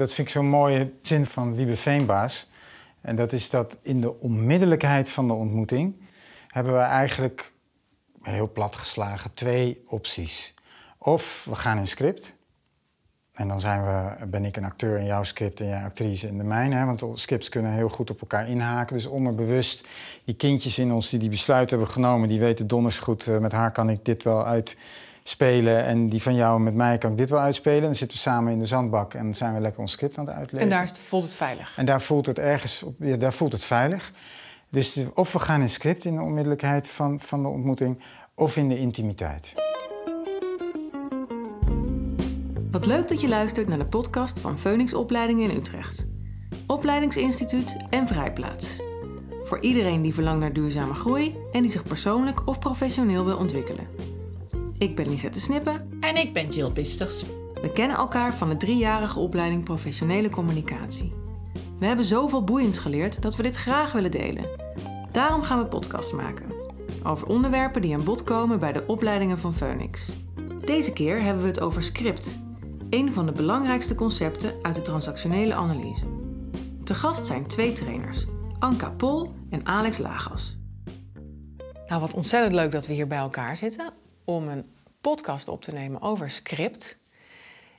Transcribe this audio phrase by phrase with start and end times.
[0.00, 2.50] Dat vind ik zo'n mooie zin van Wiebe Veenbaas.
[3.00, 5.94] En dat is dat in de onmiddellijkheid van de ontmoeting
[6.46, 7.52] hebben we eigenlijk
[8.22, 10.54] heel plat geslagen twee opties.
[10.98, 12.32] Of we gaan in script.
[13.32, 16.38] En dan zijn we, ben ik een acteur in jouw script en jij actrice in
[16.38, 16.74] de mijne.
[16.74, 16.84] Hè?
[16.84, 18.96] Want scripts kunnen heel goed op elkaar inhaken.
[18.96, 19.88] Dus onderbewust,
[20.24, 22.28] die kindjes in ons die die besluit hebben genomen...
[22.28, 24.46] die weten donders goed, uh, met haar kan ik dit wel
[25.20, 25.84] uitspelen...
[25.84, 27.82] en die van jou met mij kan ik dit wel uitspelen.
[27.82, 30.26] Dan zitten we samen in de zandbak en dan zijn we lekker ons script aan
[30.26, 30.70] het uitleggen.
[30.70, 31.72] En daar voelt het veilig?
[31.76, 34.12] En daar voelt het ergens, op, ja, daar voelt het veilig.
[34.68, 38.02] Dus of we gaan in script in de onmiddellijkheid van, van de ontmoeting...
[38.34, 39.52] of in de intimiteit.
[42.70, 46.06] Wat leuk dat je luistert naar de podcast van Phoenix Opleidingen in Utrecht.
[46.66, 48.80] Opleidingsinstituut en Vrijplaats.
[49.42, 54.09] Voor iedereen die verlangt naar duurzame groei en die zich persoonlijk of professioneel wil ontwikkelen.
[54.80, 55.96] Ik ben Lisette Snippen.
[56.00, 57.24] En ik ben Jill Bisters.
[57.62, 61.12] We kennen elkaar van de driejarige opleiding Professionele Communicatie.
[61.78, 64.44] We hebben zoveel boeiends geleerd dat we dit graag willen delen.
[65.12, 66.46] Daarom gaan we podcast maken.
[67.04, 70.12] Over onderwerpen die aan bod komen bij de opleidingen van Phoenix.
[70.64, 72.38] Deze keer hebben we het over script
[72.90, 76.06] een van de belangrijkste concepten uit de transactionele analyse.
[76.84, 78.26] Te gast zijn twee trainers,
[78.58, 80.58] Anka Pol en Alex Lagas.
[81.86, 83.99] Nou, wat ontzettend leuk dat we hier bij elkaar zitten
[84.34, 86.98] om een podcast op te nemen over script.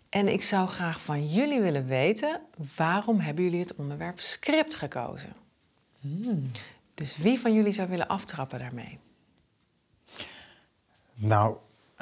[0.09, 2.41] En ik zou graag van jullie willen weten,
[2.75, 5.33] waarom hebben jullie het onderwerp script gekozen?
[5.99, 6.45] Hmm.
[6.93, 8.99] Dus wie van jullie zou willen aftrappen daarmee?
[11.13, 11.55] Nou,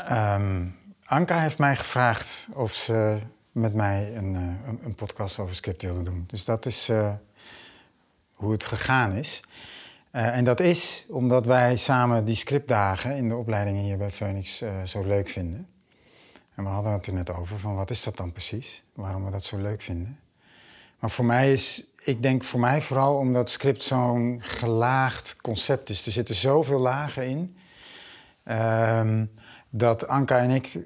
[0.09, 3.19] um, Anka heeft mij gevraagd of ze
[3.51, 6.23] met mij een, eh, een, een podcast over script wilde doen.
[6.27, 7.13] Dus dat is uh,
[8.33, 9.43] hoe het gegaan is.
[10.11, 14.61] Uh, en dat is omdat wij samen die scriptdagen in de opleidingen hier bij Phoenix
[14.61, 15.69] uh, zo leuk vinden.
[16.55, 18.83] En we hadden het er net over van wat is dat dan precies?
[18.93, 20.19] Waarom we dat zo leuk vinden.
[20.99, 26.05] Maar voor mij is, ik denk voor mij vooral omdat script zo'n gelaagd concept is.
[26.05, 27.57] Er zitten zoveel lagen in.
[28.45, 29.21] Uh,
[29.69, 30.79] dat Anka en ik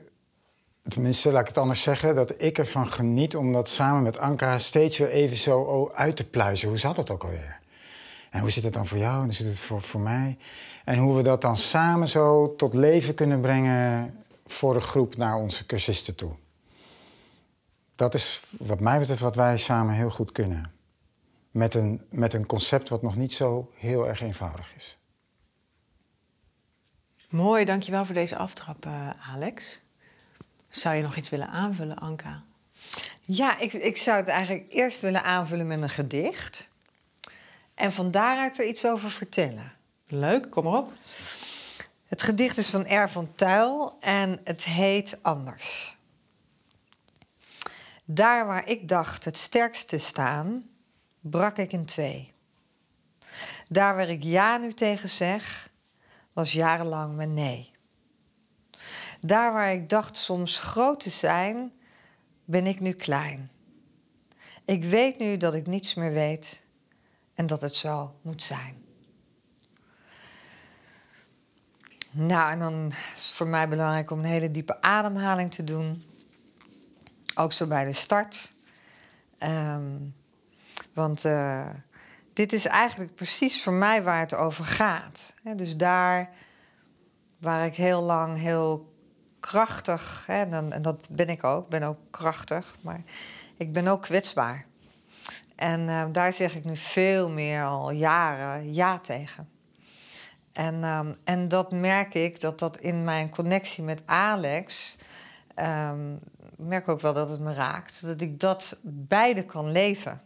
[0.88, 4.60] tenminste, laat ik het anders zeggen, dat ik ervan geniet om dat samen met Anka
[4.60, 6.68] steeds weer even zo uit te pluizen.
[6.68, 7.62] Hoe zat het ook alweer?
[8.34, 10.38] En hoe zit het dan voor jou en hoe zit het voor, voor mij?
[10.86, 15.36] En hoe we dat dan samen zo tot leven kunnen brengen voor de groep naar
[15.36, 16.36] onze cursisten toe.
[17.96, 20.72] Dat is wat mij betreft wat wij samen heel goed kunnen.
[21.52, 24.98] Met een, met een concept wat nog niet zo heel erg eenvoudig is.
[27.30, 29.82] Mooi, dankjewel voor deze aftrap, uh, Alex.
[30.70, 32.44] Zou je nog iets willen aanvullen, Anka?
[33.22, 36.72] Ja, ik, ik zou het eigenlijk eerst willen aanvullen met een gedicht.
[37.76, 39.72] En van daaruit er iets over vertellen.
[40.08, 40.92] Leuk, kom maar op.
[42.06, 43.10] Het gedicht is van R.
[43.10, 45.98] van Tuil en het heet Anders.
[48.06, 50.70] Daar waar ik dacht het sterkste staan,
[51.20, 52.34] brak ik in twee.
[53.68, 55.72] Daar waar ik ja nu tegen zeg,
[56.34, 57.72] was jarenlang mijn nee.
[59.22, 61.72] Daar waar ik dacht soms groot te zijn,
[62.46, 63.52] ben ik nu klein.
[64.66, 66.63] Ik weet nu dat ik niets meer weet
[67.34, 68.82] en dat het zo moet zijn.
[72.12, 76.04] Nou, en dan is het voor mij belangrijk om een hele diepe ademhaling te doen.
[77.36, 78.54] Ook zo bij de start.
[79.40, 80.16] Um,
[80.94, 81.70] want uh,
[82.34, 85.34] dit is eigenlijk precies voor mij waar het over gaat.
[85.56, 86.30] dus daar
[87.38, 88.94] waar ik heel lang heel
[89.40, 90.26] krachtig.
[90.28, 91.64] En, en, dat ben ik ook.
[91.64, 92.76] Ik ben ook krachtig.
[92.82, 93.04] Maar
[93.58, 94.66] ik ben ook kwetsbaar.
[95.56, 99.50] En uh, daar zeg ik nu veel meer al jaren ja tegen.
[100.54, 104.98] En, um, en dat merk ik, dat dat in mijn connectie met Alex...
[105.56, 106.20] Um,
[106.58, 108.02] merk ook wel dat het me raakt.
[108.02, 110.22] Dat ik dat beide kan leven.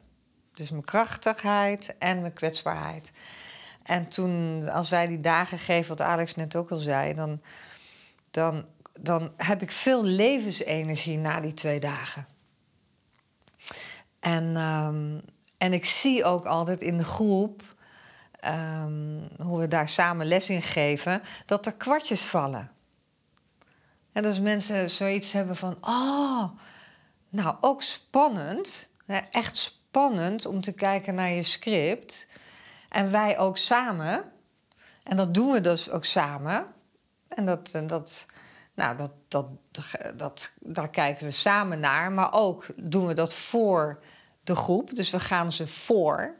[0.53, 3.11] Dus mijn krachtigheid en mijn kwetsbaarheid.
[3.83, 7.13] En toen, als wij die dagen geven, wat Alex net ook al zei...
[7.13, 7.41] dan,
[8.31, 8.65] dan
[8.99, 12.27] dan heb ik veel levensenergie na die twee dagen.
[14.19, 15.21] En, um,
[15.57, 17.63] en ik zie ook altijd in de groep,
[18.45, 22.71] um, hoe we daar samen les in geven, dat er kwartjes vallen.
[24.11, 26.43] En dat mensen zoiets hebben van, oh,
[27.29, 28.91] nou ook spannend,
[29.31, 32.29] echt spannend om te kijken naar je script.
[32.89, 34.31] En wij ook samen.
[35.03, 36.65] En dat doen we dus ook samen.
[37.27, 38.25] En dat, dat,
[38.77, 39.47] nou, dat, dat,
[40.15, 42.11] dat, daar kijken we samen naar.
[42.11, 43.99] Maar ook doen we dat voor
[44.43, 44.95] de groep.
[44.95, 46.35] Dus we gaan ze voor.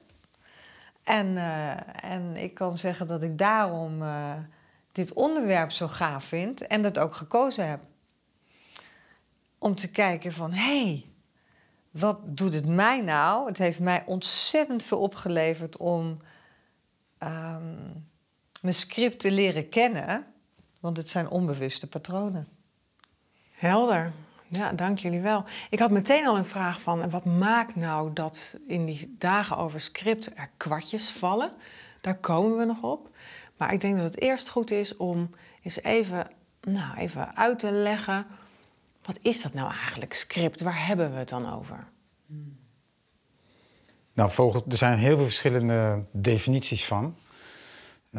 [1.03, 4.33] En, uh, en ik kan zeggen dat ik daarom uh,
[4.91, 7.79] dit onderwerp zo gaaf vind en dat ook gekozen heb.
[9.57, 11.05] Om te kijken van, hé, hey,
[11.91, 13.47] wat doet het mij nou?
[13.47, 16.17] Het heeft mij ontzettend veel opgeleverd om
[17.17, 17.75] ehm,
[18.61, 20.25] mijn script te leren kennen.
[20.87, 22.47] Want het zijn onbewuste patronen.
[23.51, 24.11] Helder.
[24.49, 25.43] Ja, dank jullie wel.
[25.69, 27.09] Ik had meteen al een vraag van...
[27.09, 31.51] wat maakt nou dat in die dagen over script er kwartjes vallen?
[32.01, 33.09] Daar komen we nog op.
[33.57, 35.29] Maar ik denk dat het eerst goed is om
[35.63, 36.27] eens even,
[36.61, 38.25] nou, even uit te leggen...
[39.03, 40.61] wat is dat nou eigenlijk, script?
[40.61, 41.87] Waar hebben we het dan over?
[44.13, 47.15] Nou, volgens, er zijn heel veel verschillende definities van.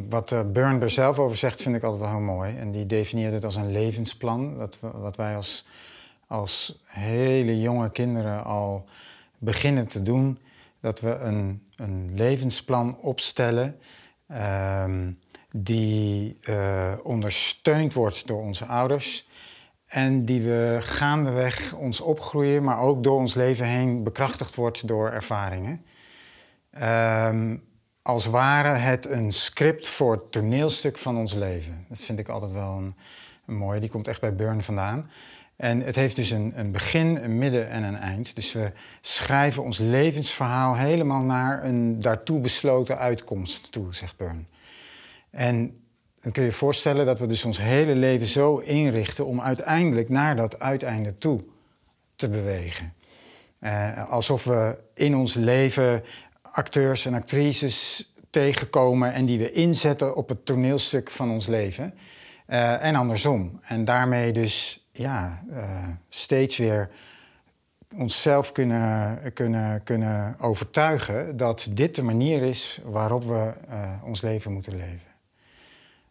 [0.09, 2.57] Wat uh, Burn er zelf over zegt, vind ik altijd wel heel mooi.
[2.57, 4.59] En die definieert het als een levensplan.
[4.59, 5.67] Dat, we, wat wij als,
[6.27, 8.85] als hele jonge kinderen al
[9.39, 10.39] beginnen te doen.
[10.81, 13.79] Dat we een, een levensplan opstellen.
[14.31, 14.85] Uh,
[15.53, 19.29] die uh, ondersteund wordt door onze ouders.
[19.87, 25.11] En die we gaandeweg ons opgroeien, maar ook door ons leven heen bekrachtigd wordt door
[25.11, 25.85] ervaringen.
[26.83, 27.68] Um,
[28.09, 31.85] als ware het een script voor het toneelstuk van ons leven.
[31.89, 32.95] Dat vind ik altijd wel een,
[33.45, 33.81] mooie.
[33.81, 35.11] Die komt echt bij Burn vandaan.
[35.57, 38.35] En het heeft dus een, een, begin, een midden en een eind.
[38.35, 44.47] Dus we schrijven ons levensverhaal helemaal naar een daartoe besloten uitkomst toe, zegt Burn.
[45.31, 45.81] En
[46.21, 50.09] dan kun je je voorstellen dat we dus ons hele leven zo inrichten om uiteindelijk
[50.09, 51.45] naar dat uiteinde toe
[52.17, 52.93] te bewegen.
[53.61, 56.05] Uh, alsof we in ons leven
[56.59, 61.95] acteurs en actrices tegenkomen en die we inzetten op het toneelstuk van ons leven.
[62.49, 63.61] Uh, en andersom.
[63.63, 66.91] En daarmee dus ja, uh, steeds weer
[67.95, 74.53] onszelf kunnen, kunnen, kunnen overtuigen dat dit de manier is waarop we uh, ons leven
[74.53, 75.09] moeten leven.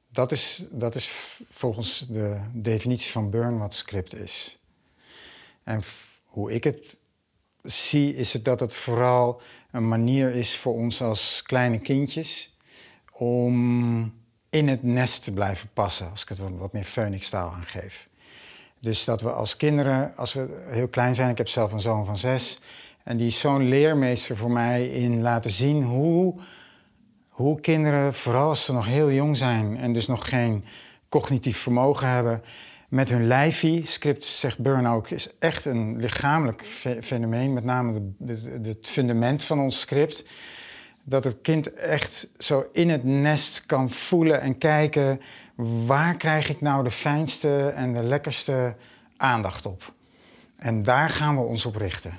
[0.09, 4.61] Dat is, dat is volgens de definitie van Burn wat script is.
[5.63, 5.81] En
[6.25, 6.97] hoe ik het
[7.63, 9.41] zie, is het dat het vooral
[9.71, 12.57] een manier is voor ons als kleine kindjes
[13.11, 14.13] om
[14.49, 18.07] in het nest te blijven passen, als ik het wat meer Phoenix-taal aangeef.
[18.79, 22.05] Dus dat we als kinderen, als we heel klein zijn, ik heb zelf een zoon
[22.05, 22.59] van zes,
[23.03, 26.35] en die is zo'n leermeester voor mij in laten zien hoe,
[27.29, 30.65] hoe kinderen, vooral als ze nog heel jong zijn en dus nog geen
[31.09, 32.43] cognitief vermogen hebben,
[32.87, 33.85] met hun lijfie.
[33.85, 36.61] Script, zegt Burn ook, is echt een lichamelijk
[37.01, 37.53] fenomeen.
[37.53, 38.01] Met name
[38.63, 40.25] het fundament van ons script.
[41.03, 45.21] Dat het kind echt zo in het nest kan voelen en kijken...
[45.85, 48.75] waar krijg ik nou de fijnste en de lekkerste
[49.17, 49.93] aandacht op?
[50.55, 52.17] En daar gaan we ons op richten.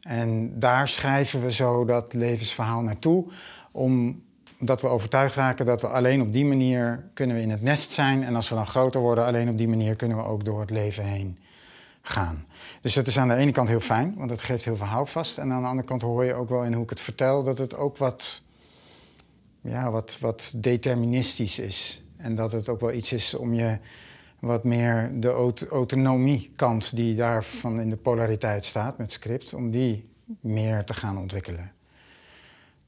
[0.00, 3.32] En daar schrijven we zo dat levensverhaal naartoe...
[3.72, 4.22] om
[4.64, 7.92] dat we overtuigd raken dat we alleen op die manier kunnen we in het nest
[7.92, 8.24] zijn.
[8.24, 10.70] En als we dan groter worden, alleen op die manier kunnen we ook door het
[10.70, 11.38] leven heen
[12.02, 12.44] gaan.
[12.80, 15.38] Dus dat is aan de ene kant heel fijn, want het geeft heel veel houvast.
[15.38, 17.58] En aan de andere kant hoor je ook wel in hoe ik het vertel dat
[17.58, 18.42] het ook wat,
[19.60, 22.04] ja, wat, wat deterministisch is.
[22.16, 23.78] En dat het ook wel iets is om je
[24.38, 30.08] wat meer de autonomiekant die daarvan in de polariteit staat met script, om die
[30.40, 31.72] meer te gaan ontwikkelen.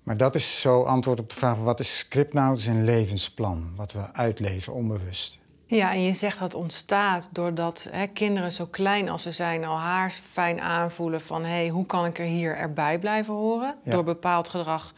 [0.04, 2.50] Maar dat is zo antwoord op de vraag: wat is script nou?
[2.50, 5.38] Het is een levensplan wat we uitleven onbewust.
[5.66, 9.78] Ja, en je zegt dat ontstaat doordat hè, kinderen zo klein als ze zijn al
[9.78, 13.74] haar fijn aanvoelen van hé, hey, hoe kan ik er hier erbij blijven horen?
[13.84, 14.94] Door bepaald gedrag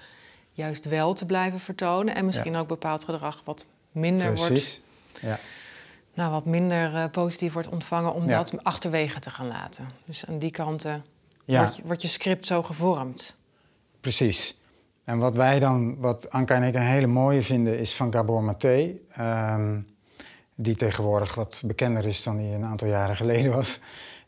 [0.53, 4.49] juist wel te blijven vertonen en misschien ook bepaald gedrag wat minder Precies.
[4.49, 4.81] wordt.
[5.21, 5.39] Ja.
[6.15, 9.89] Nou, wat minder uh, positief wordt ontvangen om dat achterwege te gaan laten.
[10.05, 11.05] Dus aan die kanten
[11.45, 13.37] wordt, wordt je script zo gevormd.
[14.01, 14.59] Precies.
[15.07, 18.43] En wat wij dan, wat Anka en ik een hele mooie vinden, is van Gabor
[18.43, 18.95] Maté.
[19.21, 19.87] Um,
[20.55, 23.81] die tegenwoordig wat bekender is dan hij een aantal jaren geleden was.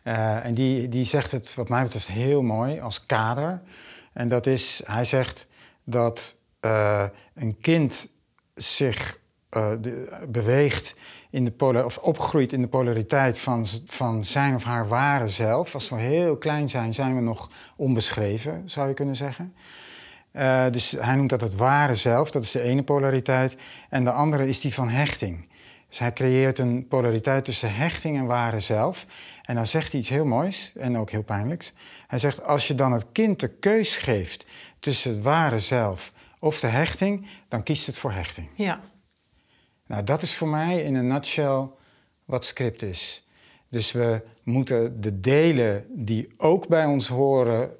[0.04, 3.62] Uh, en die, die zegt het, wat mij betreft, heel mooi als kader.
[4.12, 5.48] En dat is, hij zegt
[5.84, 7.04] dat uh,
[7.34, 8.08] een kind
[8.54, 9.20] zich
[9.50, 10.96] de, beweegt
[11.30, 15.74] in de polar, of opgroeit in de polariteit van, van zijn of haar ware zelf.
[15.74, 19.54] Als we heel klein zijn, zijn we nog onbeschreven, zou je kunnen zeggen.
[20.32, 23.56] Uh, dus hij noemt dat het ware zelf, dat is de ene polariteit.
[23.88, 25.48] En de andere is die van hechting.
[25.88, 29.06] Dus hij creëert een polariteit tussen hechting en ware zelf.
[29.42, 31.72] En dan zegt hij iets heel moois en ook heel pijnlijks.
[32.06, 34.46] Hij zegt, als je dan het kind de keus geeft
[34.80, 38.48] tussen het ware zelf of de hechting, dan kiest het voor hechting.
[38.54, 38.80] Ja.
[39.86, 41.70] Nou, dat is voor mij in een nutshell
[42.24, 43.28] wat script is.
[43.68, 47.70] Dus we moeten de delen die ook bij ons horen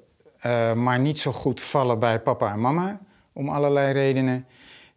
[0.45, 2.99] uh, maar niet zo goed vallen bij papa en mama,
[3.33, 4.45] om allerlei redenen.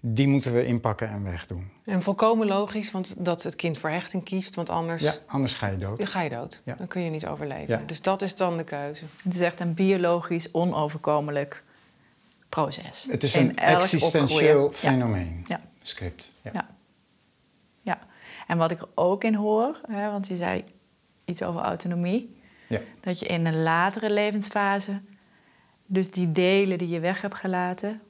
[0.00, 1.70] die moeten we inpakken en wegdoen.
[1.84, 5.66] En volkomen logisch, want dat het kind voor hechting kiest, want anders Ja, anders ga
[5.66, 5.98] je dood.
[5.98, 6.62] dan ga je dood.
[6.64, 6.74] Ja.
[6.74, 7.66] Dan kun je niet overleven.
[7.78, 7.82] Ja.
[7.86, 9.04] Dus dat is dan de keuze.
[9.22, 11.62] Het is echt een biologisch onoverkomelijk
[12.48, 13.06] proces.
[13.08, 14.74] Het is In een existentieel opgroeien.
[14.94, 15.60] Fenomeen, Ja.
[15.82, 16.30] script.
[16.42, 16.50] Ja.
[16.54, 16.66] Ja.
[17.82, 17.98] ja.
[18.46, 20.64] En wat ik er ook in hoor, hè, want je zei
[21.24, 22.36] iets over autonomie,
[22.68, 22.80] Ja.
[23.00, 25.00] dat je in een latere levensfase
[25.92, 28.00] dus die delen die je weg hebt gelaten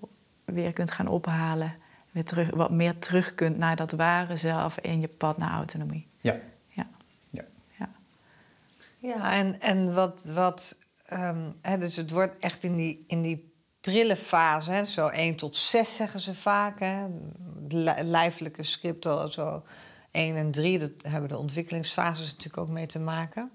[0.45, 1.75] weer kunt gaan ophalen,
[2.11, 6.09] weer terug, wat meer terug kunt naar dat ware zelf in je pad naar autonomie.
[6.21, 6.39] Ja.
[6.69, 6.87] Ja.
[7.31, 7.45] Ja.
[7.79, 7.89] ja.
[8.99, 10.25] Ja, en, en wat.
[10.25, 15.09] wat ehm, hè, dus het wordt echt in die, in die prille fase, hè, zo
[15.09, 16.81] 1 tot 6 zeggen ze vaak.
[16.81, 17.07] Hè,
[17.69, 19.63] li- lijfelijke script, al zo
[20.11, 23.51] 1 en 3, dat hebben de ontwikkelingsfases natuurlijk ook mee te maken.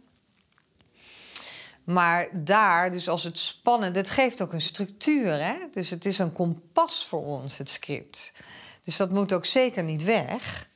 [1.88, 5.44] Maar daar, dus als het spannend, het geeft ook een structuur.
[5.44, 5.56] Hè?
[5.72, 8.34] Dus het is een kompas voor ons, het script.
[8.84, 10.70] Dus dat moet ook zeker niet weg.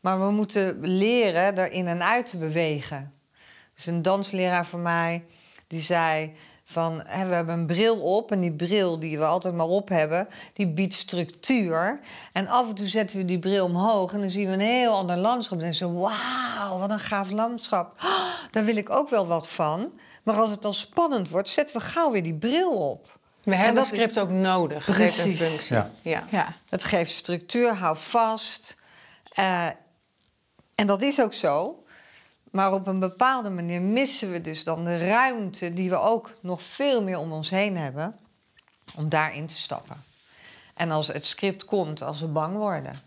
[0.00, 3.14] Maar we moeten leren er in en uit te bewegen.
[3.74, 5.24] Dus een dansleraar van mij,
[5.66, 6.32] die zei
[6.64, 7.02] van...
[7.06, 10.28] Hè, we hebben een bril op en die bril die we altijd maar op hebben...
[10.52, 12.00] die biedt structuur.
[12.32, 14.12] En af en toe zetten we die bril omhoog...
[14.12, 15.60] en dan zien we een heel ander landschap.
[15.60, 17.94] En zo, wauw, wat een gaaf landschap.
[17.96, 19.92] Ah, daar wil ik ook wel wat van.
[20.22, 23.18] Maar als het dan spannend wordt, zetten we gauw weer die bril op.
[23.42, 24.84] We hebben dat- script ook nodig.
[24.84, 25.40] Precies.
[25.40, 25.74] functie.
[25.74, 25.90] Ja.
[26.02, 26.24] Ja.
[26.30, 26.54] ja.
[26.68, 28.76] Het geeft structuur, hou vast.
[29.28, 29.66] Eh,
[30.74, 31.84] en dat is ook zo.
[32.50, 36.62] Maar op een bepaalde manier missen we dus dan de ruimte die we ook nog
[36.62, 38.18] veel meer om ons heen hebben,
[38.96, 40.04] om daarin te stappen.
[40.74, 43.02] En als het script komt, als we bang worden.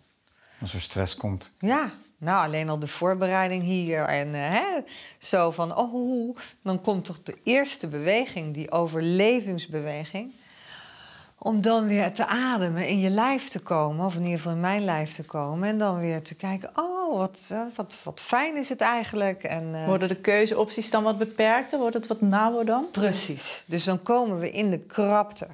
[0.61, 1.51] Als er stress komt.
[1.59, 4.81] Ja, nou alleen al de voorbereiding hier en eh, hè,
[5.19, 10.33] zo van, oh, dan komt toch de eerste beweging, die overlevingsbeweging,
[11.37, 14.59] om dan weer te ademen, in je lijf te komen, of in ieder geval in
[14.59, 18.57] mijn lijf te komen, en dan weer te kijken, oh, wat, eh, wat, wat fijn
[18.57, 19.43] is het eigenlijk.
[19.43, 21.79] En, eh, Worden de keuzeopties dan wat beperkter?
[21.79, 22.85] Wordt het wat nauwer dan?
[22.91, 23.63] Precies.
[23.65, 25.47] Dus dan komen we in de krapte.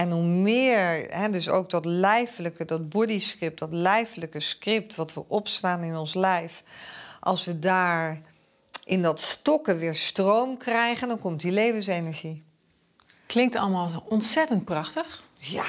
[0.00, 5.24] En hoe meer, hè, dus ook dat lijfelijke, dat bodyscript, dat lijfelijke script wat we
[5.28, 6.62] opslaan in ons lijf,
[7.20, 8.20] als we daar
[8.84, 12.42] in dat stokken weer stroom krijgen, dan komt die levensenergie.
[13.26, 15.24] Klinkt allemaal ontzettend prachtig.
[15.36, 15.66] Ja.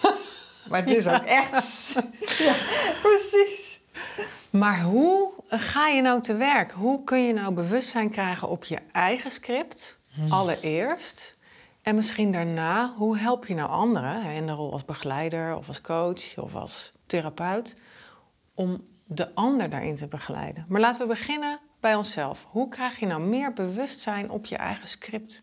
[0.70, 1.92] maar het is ook echt.
[2.46, 2.54] ja,
[3.02, 3.80] precies.
[4.50, 6.72] Maar hoe ga je nou te werk?
[6.72, 11.35] Hoe kun je nou bewustzijn krijgen op je eigen script, allereerst?
[11.86, 15.68] En misschien daarna, hoe help je nou anderen hè, in de rol als begeleider of
[15.68, 17.76] als coach of als therapeut
[18.54, 20.64] om de ander daarin te begeleiden?
[20.68, 22.44] Maar laten we beginnen bij onszelf.
[22.48, 25.42] Hoe krijg je nou meer bewustzijn op je eigen script?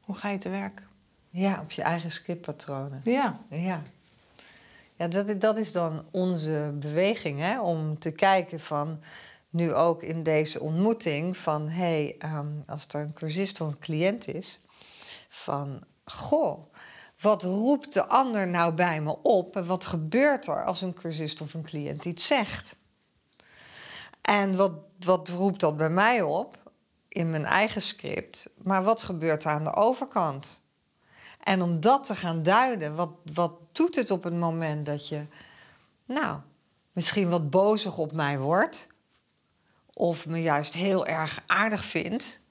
[0.00, 0.82] Hoe ga je te werk?
[1.30, 3.00] Ja, op je eigen scriptpatronen.
[3.04, 3.82] Ja, Ja.
[4.96, 7.60] Ja, dat, dat is dan onze beweging, hè?
[7.60, 9.00] om te kijken van,
[9.50, 13.78] nu ook in deze ontmoeting, van hé, hey, ehm, als er een cursist of een
[13.78, 14.60] cliënt is,
[15.28, 16.72] van goh,
[17.20, 21.40] wat roept de ander nou bij me op en wat gebeurt er als een cursist
[21.40, 22.76] of een cliënt iets zegt?
[24.22, 26.58] En wat, wat roept dat bij mij op
[27.08, 30.64] in mijn eigen script, maar wat gebeurt er aan de overkant?
[31.40, 35.26] En om dat te gaan duiden, wat, wat doet het op het moment dat je,
[36.04, 36.40] nou,
[36.92, 38.94] misschien wat bozig op mij wordt,
[39.92, 42.44] of me juist heel erg aardig vindt,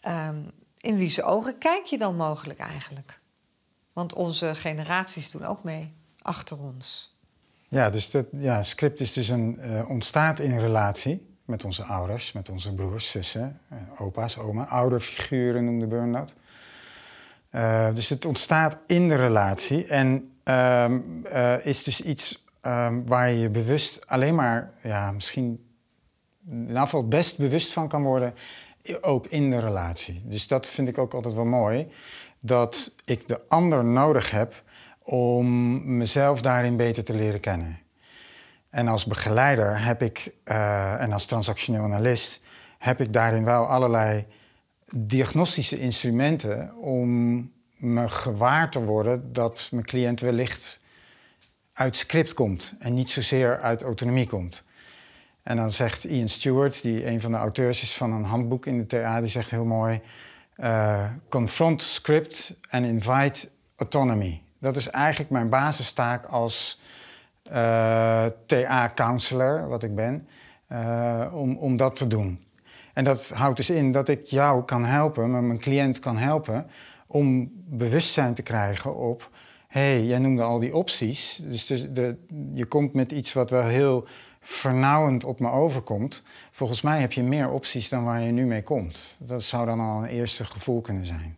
[0.00, 0.42] Ehm,
[0.80, 3.20] in wie ogen kijk je dan mogelijk eigenlijk?
[3.92, 7.16] Want onze generaties doen ook mee achter ons.
[7.68, 12.32] Ja, dus dat, ja, script is dus een, eh, ontstaat in relatie met onze ouders,
[12.32, 14.64] met onze broers, zussen, eh, opa's, oma.
[14.64, 16.32] Ouderfiguren noemde Burn dat.
[17.50, 23.30] Eh, dus het ontstaat in de relatie en ehm, eh, is dus iets ehm, waar
[23.30, 25.66] je bewust alleen maar, ja, misschien
[26.48, 28.34] in geval best bewust van kan worden,
[29.00, 30.22] ook in de relatie.
[30.24, 31.88] Dus dat vind ik ook altijd wel mooi,
[32.40, 34.62] dat ik de ander nodig heb
[35.02, 37.78] om mezelf daarin beter te leren kennen.
[38.70, 42.42] En als begeleider heb ik, eh, en als transactioneel analist,
[42.78, 44.26] heb ik daarin wel allerlei
[44.94, 47.36] diagnostische instrumenten om
[47.76, 50.80] me gewaar te worden dat mijn cliënt wellicht
[51.72, 54.64] uit script komt en niet zozeer uit autonomie komt.
[55.48, 58.78] En dan zegt Ian Stewart, die een van de auteurs is van een handboek in
[58.78, 60.00] de TA, die zegt heel mooi:
[60.56, 64.42] eh, confront script and invite autonomy.
[64.58, 66.80] Dat is eigenlijk mijn basistaak als
[67.42, 70.28] eh, TA-counselor, wat ik ben,
[70.66, 72.44] eh, om, om dat te doen.
[72.92, 76.66] En dat houdt dus in dat ik jou kan helpen, maar mijn cliënt kan helpen
[77.06, 79.30] om bewustzijn te krijgen op
[79.68, 81.40] hey, jij noemde al die opties.
[81.44, 82.16] Dus de,
[82.54, 84.06] je komt met iets wat wel heel
[84.50, 86.22] vernauwend op me overkomt.
[86.50, 89.16] Volgens mij heb je meer opties dan waar je nu mee komt.
[89.18, 91.36] Dat zou dan al een eerste gevoel kunnen zijn.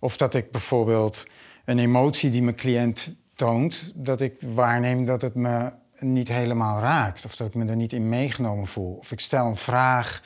[0.00, 1.26] Of dat ik bijvoorbeeld
[1.64, 7.24] een emotie die mijn cliënt toont, dat ik waarneem dat het me niet helemaal raakt.
[7.24, 8.94] Of dat ik me er niet in meegenomen voel.
[8.94, 10.22] Of ik stel een vraag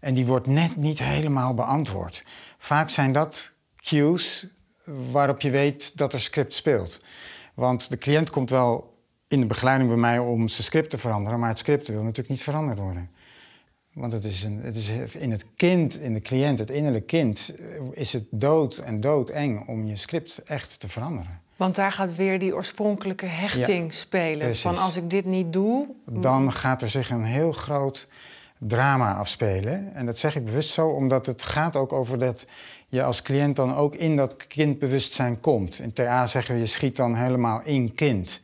[0.00, 2.24] en die wordt net niet helemaal beantwoord.
[2.58, 4.46] Vaak zijn dat cues
[4.84, 7.02] waarop je weet dat er script speelt.
[7.54, 8.89] Want de cliënt komt wel
[9.30, 12.28] in de begeleiding bij mij om zijn script te veranderen, maar het script wil natuurlijk
[12.28, 13.10] niet veranderd worden.
[13.92, 17.54] Want het is, een, het is in het kind, in de cliënt, het innerlijke kind,
[17.92, 21.40] is het dood en doodeng om je script echt te veranderen.
[21.56, 24.38] Want daar gaat weer die oorspronkelijke hechting spelen.
[24.38, 24.60] precies.
[24.60, 25.86] Van als ik dit niet doe.
[26.06, 28.08] Dan gaat er zich een heel groot
[28.58, 29.94] drama afspelen.
[29.94, 32.46] En dat zeg ik bewust zo, omdat het gaat ook over dat
[32.88, 35.78] je als cliënt dan ook in dat kindbewustzijn komt.
[35.78, 38.40] In TA zeggen we, je schiet dan helemaal in kind.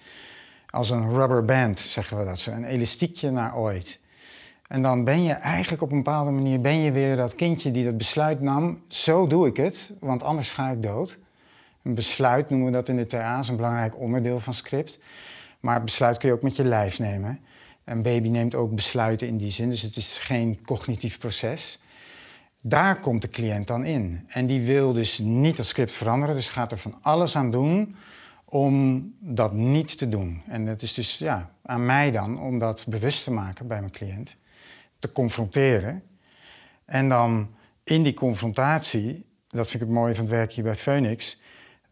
[0.77, 2.51] Als een rubber band, zeggen we dat zo.
[2.51, 4.01] Een elastiekje naar ooit.
[4.69, 7.85] En dan ben je eigenlijk op een bepaalde manier ben je weer dat kindje die
[7.85, 8.83] dat besluit nam.
[8.89, 11.19] Zo doe ik het, want anders ga ik dood.
[11.83, 14.99] Een besluit noemen we dat in de TA, is een belangrijk onderdeel van script.
[15.61, 17.41] Maar besluit kun je ook met je lijf nemen.
[17.85, 21.83] Een baby neemt ook besluiten in die zin, dus het is geen cognitief proces.
[22.61, 24.25] Daar komt de cliënt dan in.
[24.27, 27.97] En die wil dus niet het script veranderen, dus gaat er van alles aan doen
[28.49, 30.43] om dat niet te doen.
[30.47, 33.93] En het is dus ja, aan mij dan om dat bewust te maken bij mijn
[33.93, 34.37] cliënt,
[34.99, 36.03] te confronteren.
[36.85, 40.77] En dan in die confrontatie, dat vind ik het mooie van het werk hier bij
[40.77, 41.41] Phoenix,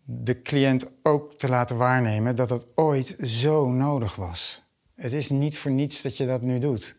[0.05, 4.63] de cliënt ook te laten waarnemen dat het ooit zo nodig was.
[4.95, 6.97] Het is niet voor niets dat je dat nu doet.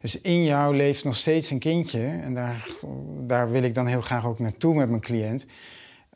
[0.00, 2.66] Dus in jou leeft nog steeds een kindje, en daar,
[3.20, 5.46] daar wil ik dan heel graag ook naartoe met mijn cliënt,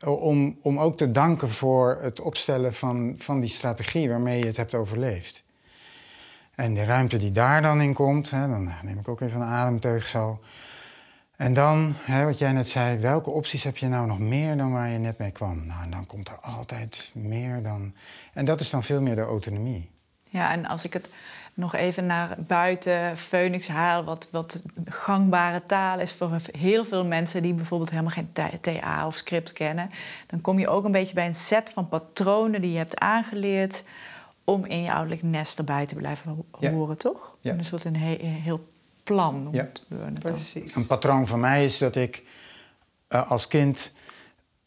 [0.05, 4.57] om, om ook te danken voor het opstellen van, van die strategie waarmee je het
[4.57, 5.43] hebt overleefd.
[6.55, 9.47] En de ruimte die daar dan in komt, hè, dan neem ik ook even een
[9.47, 10.39] ademteug zo.
[11.35, 14.71] En dan, hè, wat jij net zei, welke opties heb je nou nog meer dan
[14.71, 15.65] waar je net mee kwam?
[15.65, 17.93] Nou, dan komt er altijd meer dan.
[18.33, 19.91] En dat is dan veel meer de autonomie.
[20.29, 21.09] Ja, en als ik het
[21.53, 27.41] nog even naar buiten Phoenix haal, wat, wat gangbare taal is voor heel veel mensen
[27.41, 29.89] die bijvoorbeeld helemaal geen TA of script kennen,
[30.27, 33.83] dan kom je ook een beetje bij een set van patronen die je hebt aangeleerd
[34.43, 36.95] om in je ouderlijk nest erbij te blijven horen, Ja.
[36.95, 37.35] toch?
[37.39, 37.53] Ja.
[37.53, 38.67] Een soort een he- heel
[39.03, 39.69] plan noemt Ja.
[40.19, 40.75] Precies.
[40.75, 42.23] Een patroon van mij is dat ik
[43.07, 43.93] eh, als kind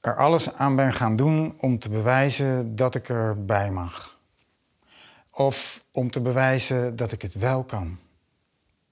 [0.01, 4.16] er alles aan ben gaan doen om te bewijzen dat ik erbij mag.
[5.39, 7.99] Of om te bewijzen dat ik het wel kan.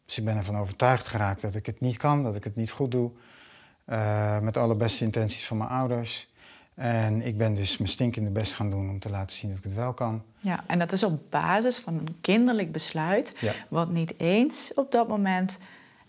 [0.07, 2.71] Dus ik ben ervan overtuigd geraakt dat ik het niet kan, dat ik het niet
[2.71, 3.11] goed doe.
[3.85, 6.33] eh, met alle beste intenties van mijn ouders.
[6.75, 9.65] En ik ben dus mijn stinkende best gaan doen om te laten zien dat ik
[9.65, 10.23] het wel kan.
[10.41, 13.53] Ja, en dat is op basis van een kinderlijk besluit, Ja.
[13.69, 15.59] wat niet eens op dat moment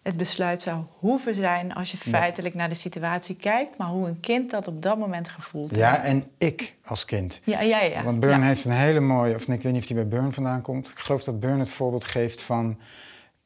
[0.05, 4.19] het besluit zou hoeven zijn als je feitelijk naar de situatie kijkt, maar hoe een
[4.19, 6.03] kind dat op dat moment gevoeld Ja, heeft.
[6.03, 7.41] en ik als kind.
[7.43, 8.03] Ja, ja, ja.
[8.03, 8.45] Want Burn ja.
[8.45, 10.89] heeft een hele mooie, of ik weet niet of die bij Burn vandaan komt.
[10.89, 12.79] Ik geloof dat Burn het voorbeeld geeft van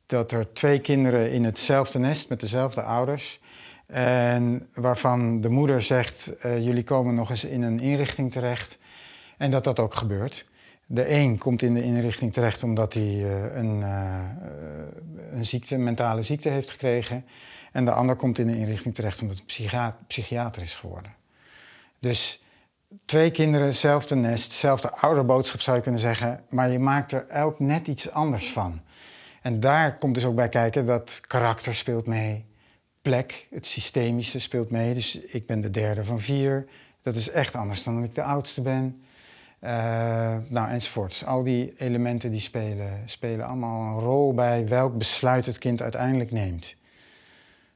[0.05, 3.39] dat er twee kinderen in hetzelfde nest met dezelfde ouders.
[3.85, 8.77] En waarvan de moeder zegt, eh, jullie komen nog eens in een inrichting terecht.
[9.37, 10.48] En dat dat ook gebeurt.
[10.91, 14.19] De een komt in de inrichting terecht omdat hij eh, een, eh,
[15.31, 17.25] een ziekte, een mentale ziekte heeft gekregen.
[17.71, 21.15] En de ander komt in de inrichting terecht omdat hij psychiat- psychiater is geworden.
[21.99, 22.43] Dus
[23.05, 27.59] twee kinderen, hetzelfde nest, hetzelfde ouderboodschap zou je kunnen zeggen, maar je maakt er elk
[27.59, 28.81] net iets anders van.
[29.41, 32.45] En daar komt dus ook bij kijken dat karakter speelt mee,
[33.01, 34.93] plek, het systemische speelt mee.
[34.93, 36.67] Dus ik ben de derde van vier,
[37.01, 39.03] dat is echt anders dan dat ik de oudste ben.
[39.59, 41.25] Eh, nou, enzovoorts.
[41.25, 46.31] Al die elementen die spelen, spelen allemaal een rol bij welk besluit het kind uiteindelijk
[46.31, 46.75] neemt.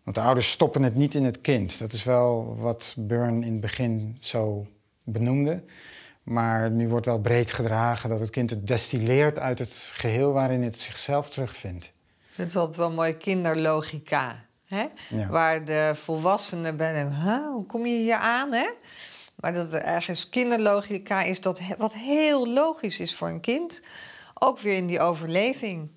[0.04, 1.80] Want de ouders stoppen het niet in het kind.
[1.80, 4.68] Dat is wel wat Burn in het begin zo
[5.04, 5.64] benoemde.
[6.24, 10.64] Maar nu wordt wel breed gedragen dat het kind het destilleert uit het geheel waarin
[10.64, 11.86] het zichzelf terugvindt.
[11.86, 14.46] Ik vind het altijd wel mooi kinderlogica.
[14.66, 14.86] Hè?
[15.10, 15.28] Ja.
[15.28, 18.52] Waar de volwassenen bij denken, huh, hoe kom je hier aan?
[18.52, 18.70] Hè?
[19.44, 23.82] Maar dat er ergens kinderlogica is dat wat heel logisch is voor een kind.
[24.34, 25.90] Ook weer in die overleving.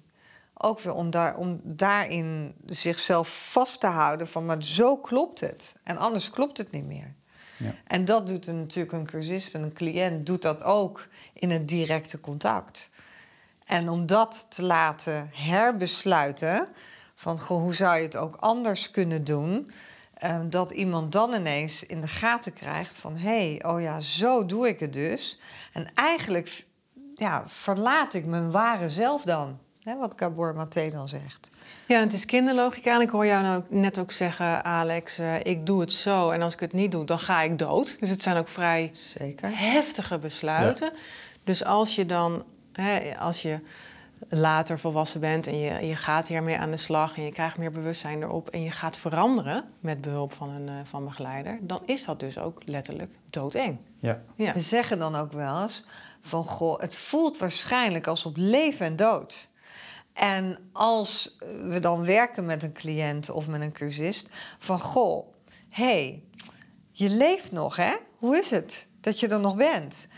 [0.55, 5.77] Ook weer om, daar, om daarin zichzelf vast te houden van, maar zo klopt het.
[5.83, 7.15] En anders klopt het niet meer.
[7.57, 7.75] Ja.
[7.87, 11.69] En dat doet een, natuurlijk een cursist en een cliënt doet dat ook in het
[11.69, 12.91] directe contact.
[13.65, 16.69] En om dat te laten herbesluiten,
[17.15, 19.71] van goh, hoe zou je het ook anders kunnen doen,
[20.17, 23.17] Ehm, dat iemand dan ineens in de gaten krijgt van...
[23.17, 25.39] hé, hey, oh ja, zo doe ik het dus.
[25.73, 26.65] En eigenlijk
[27.15, 29.59] ja, verlaat ik mijn ware zelf dan.
[29.83, 31.51] Hè, wat Gabor Maté dan zegt.
[31.87, 32.95] Ja, het is kinderlogica.
[32.95, 36.31] En ik hoor jou nou net ook zeggen, Alex, uh, ik doe het zo.
[36.31, 37.97] En als ik het niet doe, dan ga ik dood.
[38.01, 39.51] Dus het zijn ook vrij Zeker.
[39.53, 40.91] heftige besluiten.
[40.93, 40.99] Ja.
[41.45, 43.61] Dus als je dan, hè, als je
[44.29, 47.71] later volwassen bent en je, je gaat hiermee aan de slag en je krijgt meer
[47.71, 52.05] bewustzijn erop en je gaat veranderen met behulp van een uh, van begeleider, dan is
[52.05, 53.79] dat dus ook letterlijk doodeng.
[53.99, 54.23] Ja.
[54.37, 54.53] ja.
[54.53, 55.85] We zeggen dan ook wel eens
[56.21, 59.49] van goh, het voelt waarschijnlijk als op leven en dood.
[60.13, 65.27] En als we dan werken met een cliënt of met een cursist, van goh,
[65.69, 66.23] hé, hey,
[66.91, 67.95] je leeft nog, hè?
[68.17, 70.09] Hoe is het dat je er nog bent?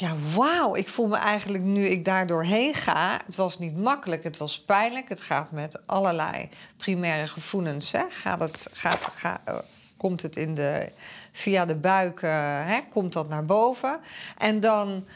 [0.00, 3.20] Ja, wauw, ik voel me eigenlijk nu ik daar doorheen ga.
[3.26, 5.08] Het was niet makkelijk, het was pijnlijk.
[5.08, 7.92] Het gaat met allerlei primaire gevoelens.
[7.92, 8.02] Hè?
[8.08, 9.58] Gaat het, gaat, gaat, uh,
[9.96, 10.92] komt het in de,
[11.32, 12.30] via de buik, uh,
[12.66, 12.80] hè?
[12.90, 14.00] komt dat naar boven?
[14.38, 15.06] En dan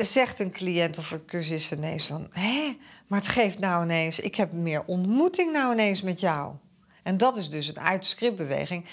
[0.00, 2.28] zegt een cliënt of een cursist ineens van...
[2.32, 4.20] hé, maar het geeft nou ineens...
[4.20, 6.52] ik heb meer ontmoeting nou ineens met jou.
[7.02, 8.84] En dat is dus een uitscriptbeweging.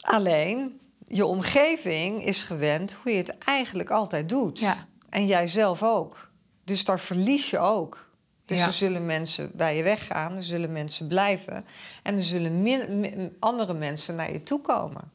[0.00, 0.80] Alleen,
[1.12, 4.58] je omgeving is gewend hoe je het eigenlijk altijd doet.
[4.60, 4.76] Ja.
[5.08, 6.30] En jij zelf ook.
[6.64, 8.08] Dus daar verlies je ook.
[8.44, 8.66] Dus Ja.
[8.66, 11.64] er zullen mensen bij je weggaan, er zullen mensen blijven...
[12.02, 15.10] en er zullen min- min- andere mensen naar je toe komen.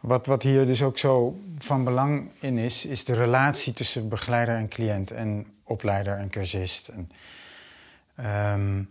[0.00, 4.54] Wat, wat hier dus ook zo van belang in is, is de relatie tussen begeleider
[4.54, 6.88] en cliënt en opleider en cursist.
[6.88, 7.10] En,
[8.16, 8.82] ehm,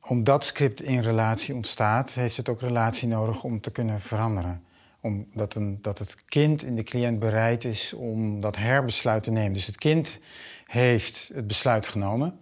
[0.00, 4.64] omdat script in relatie ontstaat, heeft het ook relatie nodig om te kunnen veranderen.
[5.00, 9.52] Omdat een, dat het kind in de cliënt bereid is om dat herbesluit te nemen.
[9.52, 10.18] Dus het kind
[10.66, 12.38] heeft het besluit genomen.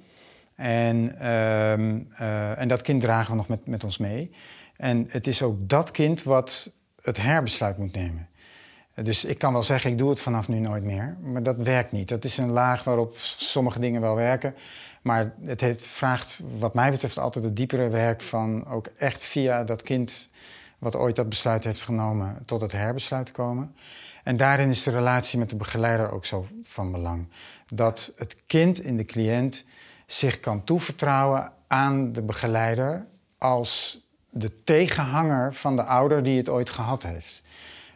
[0.54, 4.30] En, ehm, eh, en dat kind dragen we nog met, met ons mee.
[4.76, 8.28] En het is ook dat kind wat het herbesluit moet nemen.
[9.02, 11.16] Dus ik kan wel zeggen, ik doe het vanaf nu nooit meer.
[11.22, 12.08] Maar dat werkt niet.
[12.08, 14.54] Dat is een laag waarop sommige dingen wel werken.
[15.02, 19.82] Maar het vraagt, wat mij betreft, altijd het diepere werk van ook echt via dat
[19.82, 20.28] kind
[20.78, 23.74] wat ooit dat besluit heeft genomen, tot het herbesluit komen.
[24.24, 27.28] En daarin is de relatie met de begeleider ook zo van belang.
[27.72, 29.64] Dat het kind in de cliënt
[30.06, 33.06] zich kan toevertrouwen aan de begeleider
[33.38, 37.42] als de tegenhanger van de ouder die het ooit gehad heeft.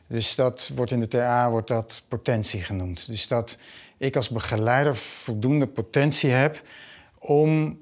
[0.06, 3.06] Dus dat wordt in de TA wordt dat potentie genoemd.
[3.06, 3.58] Dus dat
[3.96, 6.62] ik als begeleider voldoende potentie heb
[7.18, 7.80] om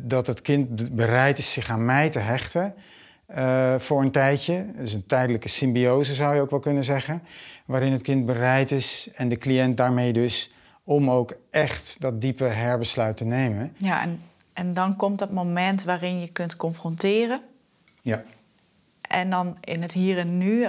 [0.00, 2.74] dat het kind bereid is zich aan mij te hechten
[3.36, 4.66] uh, voor een tijdje.
[4.76, 7.22] Dus een tijdelijke symbiose zou je ook wel kunnen zeggen.
[7.64, 10.52] Waarin het kind bereid is en de cliënt daarmee dus
[10.84, 13.74] om ook echt dat diepe herbesluit te nemen.
[13.76, 17.40] Ja, en, en dan komt dat moment waarin je kunt confronteren.
[18.02, 18.22] Ja.
[19.00, 20.66] En dan in het hier en nu,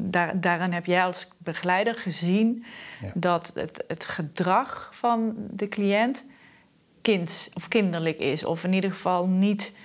[0.00, 2.64] daar, daarin heb jij als begeleider gezien
[3.00, 3.10] Ja.
[3.14, 6.26] dat het, het gedrag van de cliënt
[7.02, 8.44] kind of kinderlijk is.
[8.44, 9.76] Of in ieder geval niet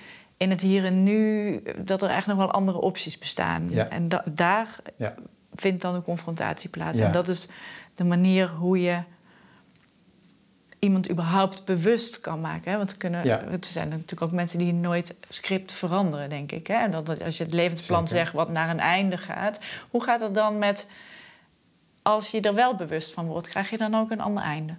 [0.44, 3.70] in het hier en nu, dat er echt nog wel andere opties bestaan.
[3.70, 3.88] Ja.
[3.88, 5.14] En da- daar Ja.
[5.54, 6.98] vindt dan de confrontatie plaats.
[6.98, 7.06] Ja.
[7.06, 7.48] En dat is
[7.94, 9.02] de manier hoe je
[10.78, 12.70] iemand überhaupt bewust kan maken.
[12.70, 12.76] Hè?
[12.76, 13.40] Want er, kunnen, Ja.
[13.42, 16.66] er zijn natuurlijk ook mensen die nooit script veranderen, denk ik.
[16.66, 16.74] Hè?
[16.74, 18.24] En dat, dat als je het levensplan Zeker.
[18.24, 19.58] zegt wat naar een einde gaat...
[19.90, 20.86] hoe gaat het dan met...
[22.02, 24.76] als je er wel bewust van wordt, krijg je dan ook een ander einde?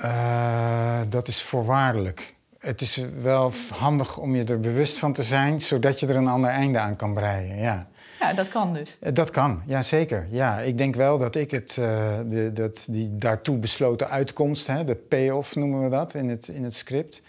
[0.00, 2.34] Eh, dat is voorwaardelijk.
[2.60, 6.28] Het is wel handig om je er bewust van te zijn, zodat je er een
[6.28, 7.56] ander einde aan kan breien.
[7.56, 7.88] Ja.
[8.20, 8.98] Ja, dat kan dus.
[9.00, 10.26] Eh, Dat kan, ja zeker.
[10.30, 14.84] Ja, ik denk wel dat ik het, eh, de, dat, die daartoe besloten uitkomst, hè,
[14.84, 17.22] de payoff noemen we dat in het, in het script.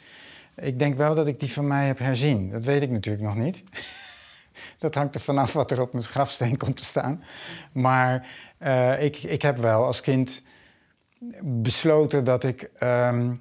[0.56, 2.50] Ik denk wel dat ik die van mij heb herzien.
[2.50, 3.64] Dat weet ik natuurlijk nog niet.
[4.80, 7.24] dat hangt er vanaf wat er op mijn grafsteen komt te staan.
[7.72, 10.44] Maar eh, ik, ik heb wel als kind
[11.42, 13.34] besloten dat ik ehm,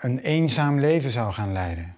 [0.00, 1.96] een eenzaam leven zou gaan leiden.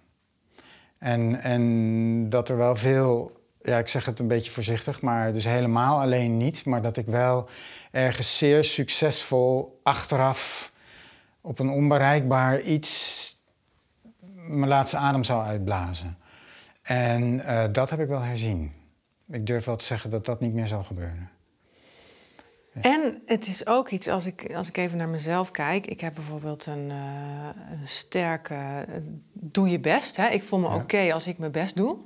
[0.99, 5.45] En, en dat er wel veel, ja, ik zeg het een beetje voorzichtig, maar dus
[5.45, 7.49] helemaal alleen niet, maar dat ik wel
[7.91, 10.73] ergens zeer succesvol achteraf
[11.41, 13.31] op een onbereikbaar iets
[14.35, 16.17] mijn laatste adem zou uitblazen.
[16.83, 18.73] En eh, dat heb ik wel herzien.
[19.29, 21.31] Ik durf wel te zeggen dat dat niet meer zal gebeuren.
[22.81, 25.87] En het is ook iets, als ik, als ik even naar mezelf kijk.
[25.87, 28.87] Ik heb bijvoorbeeld een, eh, een sterke.
[29.33, 30.17] doe je best.
[30.17, 30.29] Hè?
[30.29, 30.75] Ik voel me Ja.
[30.75, 31.97] oké als ik mijn best doe.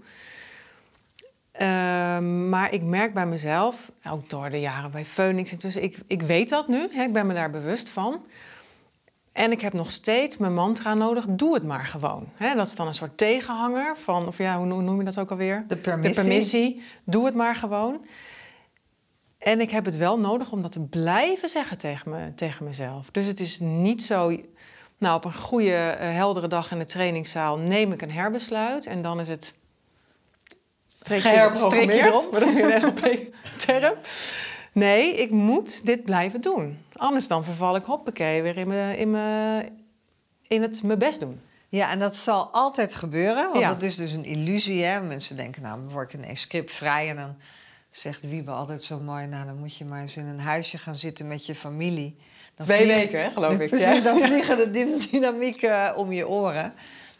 [1.52, 6.22] Ehm, maar ik merk bij mezelf, ook door de jaren bij Phoenix intussen, ik, ik
[6.22, 8.24] weet dat nu, hè, ik ben me daar bewust van.
[9.32, 12.28] En ik heb nog steeds mijn mantra nodig, doe het maar gewoon.
[12.34, 15.04] Hè, dat is dan een soort tegenhanger van, of ja, hoe noem hoe noem je
[15.04, 15.64] dat ook alweer?
[15.68, 16.14] De permissie.
[16.22, 18.06] De permissie, doe het maar gewoon.
[19.46, 23.10] En ik heb het wel nodig om dat te blijven zeggen tegen, me, tegen mezelf.
[23.10, 24.40] Dus het is niet zo...
[24.98, 28.86] Nou, op een goede, eh, heldere dag in de trainingszaal neem ik een herbesluit...
[28.86, 29.54] en dan is het
[31.04, 32.30] Geherprogrammeerd.
[32.30, 33.94] Maar dat is weer een NLP-term.
[34.72, 36.78] Nee, ik moet dit blijven doen.
[36.92, 39.64] Anders dan verval ik hoppakee weer in, me, in, me,
[40.48, 41.40] in het mijn best doen.
[41.68, 43.66] Ja, en dat zal altijd gebeuren, want Ja.
[43.66, 44.84] dat is dus een illusie.
[44.84, 45.00] Hè?
[45.00, 47.08] Mensen denken, nou, dan word ik ineens scriptvrij.
[47.08, 47.36] En dan
[47.96, 49.26] zegt Wiebe altijd zo mooi...
[49.26, 52.16] nou, dan moet je maar eens in een huisje gaan zitten met je familie.
[52.54, 53.68] Dan Twee vliegen- weken, hè, geloof ik.
[53.68, 54.00] Precies, Ja.
[54.00, 56.72] dan vliegen de dy- dynamieken om je oren.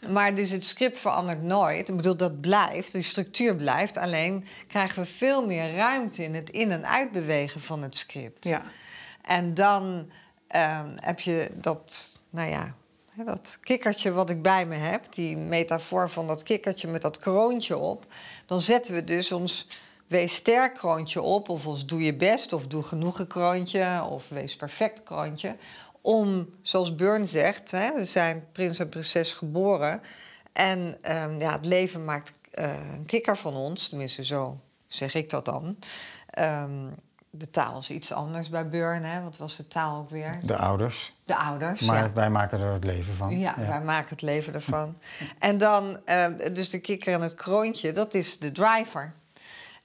[0.09, 1.89] Maar dus het script verandert nooit.
[1.89, 3.97] Ik bedoel, dat blijft, die structuur blijft.
[3.97, 8.45] Alleen krijgen we veel meer ruimte in het in- en uitbewegen van het script.
[8.45, 8.63] Ja.
[9.21, 10.09] En dan
[10.47, 12.75] ehm, heb je dat, nou ja,
[13.25, 17.77] dat kikkertje wat ik bij me heb, die metafoor van dat kikkertje met dat kroontje
[17.77, 18.05] op.
[18.45, 19.67] Dan zetten we dus ons
[20.07, 24.55] wees sterk kroontje op, of ons doe je best, of doe genoegen kroontje, of wees
[24.55, 25.55] perfect kroontje.
[26.01, 30.01] Om, zoals Burn zegt, hè, we zijn prins en prinses geboren.
[30.53, 35.29] En ehm, ja, het leven maakt eh, een kikker van ons, tenminste zo zeg ik
[35.29, 35.77] dat dan.
[36.29, 36.87] Ehm,
[37.29, 39.21] de taal is iets anders bij Burn, hè?
[39.21, 40.39] Wat was de taal ook weer?
[40.43, 41.13] De ouders.
[41.25, 41.81] De ouders.
[41.81, 42.13] Maar ja.
[42.13, 43.39] wij maken er het leven van.
[43.39, 44.97] Ja, wij maken het leven ervan.
[45.39, 49.13] en dan, eh, dus de kikker en het kroontje, dat is de driver.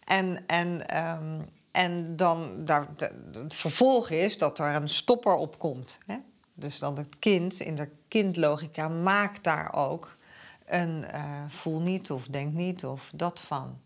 [0.05, 2.89] En, en, ehm, en dan, daar,
[3.33, 5.99] het vervolg is dat er een stopper op komt.
[6.07, 6.17] Hè?
[6.55, 10.17] Dus dan het kind, in de kindlogica, maakt daar ook
[10.65, 13.81] een eh, voel niet of denk niet of dat van.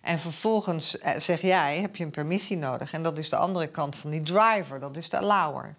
[0.00, 2.92] En vervolgens eh, zeg jij, heb je een permissie nodig.
[2.92, 5.76] En dat is de andere kant van die driver, dat is de allower.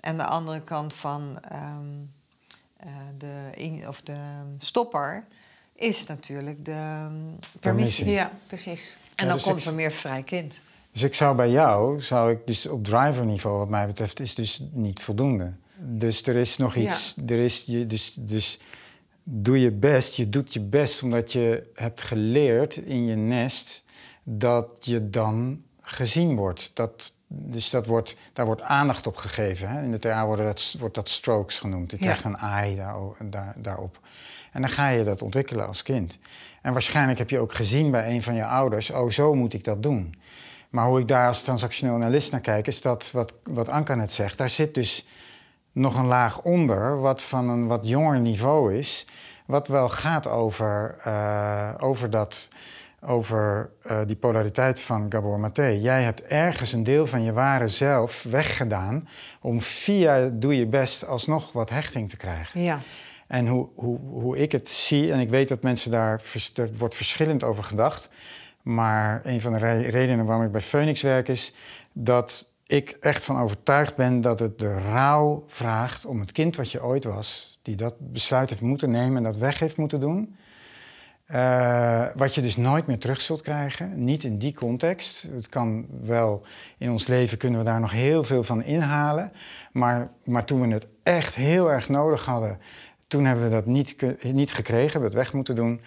[0.00, 2.02] En de andere kant van ehm,
[2.76, 4.16] eh, de, of de
[4.58, 5.26] stopper
[5.74, 7.60] is natuurlijk de ehm, permissie.
[7.60, 8.10] Permissie.
[8.10, 8.96] Ja, precies.
[9.14, 10.62] En Ja, dan dus komt ik- er meer vrij kind.
[10.92, 14.62] Dus ik zou bij jou, zou ik dus op driverniveau, wat mij betreft, is dus
[14.72, 15.52] niet voldoende.
[15.76, 16.80] Dus er is nog Ja.
[16.80, 18.60] iets, er is je, dus, dus
[19.22, 23.84] doe je best, je doet je best omdat je hebt geleerd in je nest
[24.22, 26.70] dat je dan gezien wordt.
[26.74, 29.68] Dat, dus dat wordt, daar wordt aandacht op gegeven.
[29.68, 29.82] Hè?
[29.82, 31.90] In de TA worden dat, wordt dat strokes genoemd.
[31.90, 32.02] Je Ja.
[32.02, 32.94] krijgt een AI daar,
[33.30, 33.98] daar, daarop.
[34.54, 36.18] En dan ga je dat ontwikkelen als kind.
[36.62, 39.64] En waarschijnlijk heb je ook gezien bij een van je ouders, oh zo moet ik
[39.64, 40.14] dat doen.
[40.70, 44.12] Maar hoe ik daar als transactioneel analist naar kijk, is dat wat, wat Anka net
[44.12, 44.38] zegt.
[44.38, 45.08] Daar zit dus
[45.72, 49.06] nog een laag onder, wat van een wat jonger niveau is.
[49.46, 52.48] Wat wel gaat over, eh, over, dat,
[53.00, 55.66] over eh, die polariteit van Gabor Maté.
[55.66, 59.08] Jij hebt ergens een deel van je ware zelf weggedaan
[59.40, 62.62] om via doe je best alsnog wat hechting te krijgen.
[62.62, 62.80] Ja.
[63.26, 66.22] En hoe, hoe, hoe ik het zie, en ik weet dat mensen daar,
[66.78, 68.08] wordt verschillend over gedacht.
[68.62, 71.54] Maar een van de re- redenen waarom ik bij Phoenix werk is
[71.92, 76.70] dat ik echt van overtuigd ben dat het de rouw vraagt om het kind wat
[76.70, 80.36] je ooit was, die dat besluit heeft moeten nemen en dat weg heeft moeten doen.
[81.26, 85.28] eh, wat je dus nooit meer terug zult krijgen, niet in die context.
[85.34, 86.42] Het kan wel,
[86.78, 89.32] in ons leven kunnen we daar nog heel veel van inhalen.
[89.72, 92.58] Maar, maar toen we het echt heel erg nodig hadden,
[93.14, 95.80] toen hebben we dat niet, niet gekregen, hebben we het weg moeten doen.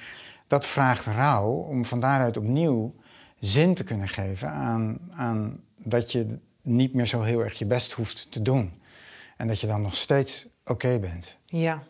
[0.47, 2.95] Dat vraagt rouw om van daaruit opnieuw
[3.39, 7.91] zin te kunnen geven aan, aan dat je niet meer zo heel erg je best
[7.91, 8.81] hoeft te doen.
[9.37, 11.37] En dat je dan nog steeds oké bent.
[11.45, 11.83] Ja,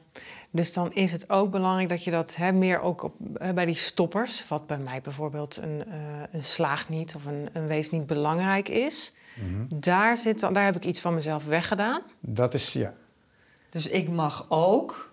[0.51, 3.65] dus dan is het ook belangrijk dat je dat hè, meer ook op, hè, bij
[3.65, 5.97] die stoppers, wat bij mij bijvoorbeeld een, eh,
[6.31, 9.13] een slaag niet of een, een wees niet belangrijk is,
[9.69, 12.01] daar, zit, dan- daar heb ik iets van mezelf weggedaan.
[12.19, 12.93] Dat is, ja,
[13.69, 15.06] Dus ik mag ook.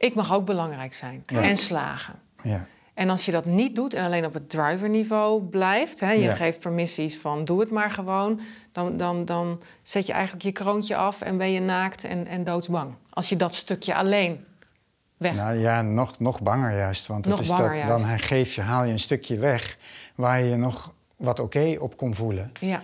[0.00, 1.42] Ik mag ook belangrijk zijn Ja.
[1.42, 2.14] en slagen.
[2.42, 2.66] ja.
[2.94, 6.34] En als je dat niet doet en alleen op het driverniveau blijft, hè, je Ja.
[6.34, 8.40] geeft permissies van doe het maar gewoon,
[8.72, 12.44] dan, dan, dan zet je eigenlijk je kroontje af en ben je naakt en, en
[12.44, 12.94] doodsbang.
[13.10, 14.44] Als je dat stukje alleen
[15.16, 15.34] weg.
[15.34, 17.06] Nou ja, nog, nog banger juist.
[17.06, 19.78] Want het is dat, dan geef je, haal je een stukje weg
[20.14, 22.52] waar je nog wat oké op kon voelen.
[22.60, 22.82] Ja,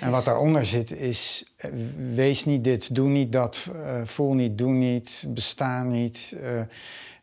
[0.00, 1.70] En wat daaronder zit is, eh,
[2.14, 6.36] wees niet dit, doe niet dat, eh, voel niet, doe niet, besta niet.
[6.42, 6.60] eh.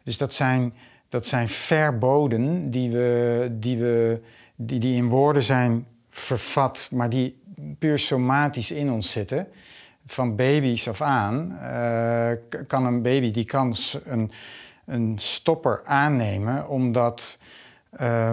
[0.03, 0.73] dus dat zijn,
[1.09, 4.21] dat zijn verboden die, we, die, we,
[4.55, 7.39] die, die in woorden zijn vervat, maar die
[7.79, 9.47] puur somatisch in ons zitten.
[10.05, 11.59] Van baby's af aan
[12.67, 14.31] kan een baby die kan s- een,
[14.85, 17.37] een stopper aannemen omdat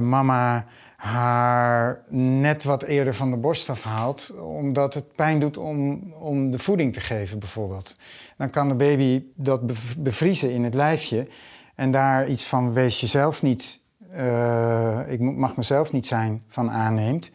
[0.01, 0.67] mama
[1.05, 6.59] haar net wat eerder van de borst afhaalt, omdat het pijn doet om, om de
[6.59, 7.97] voeding te geven, bijvoorbeeld.
[8.37, 9.61] Dan kan de baby dat
[9.99, 11.29] bevriezen in het lijfje
[11.75, 13.81] en daar iets van wees jezelf niet,
[14.17, 17.31] uh, ik mag mezelf niet zijn, van aanneemt.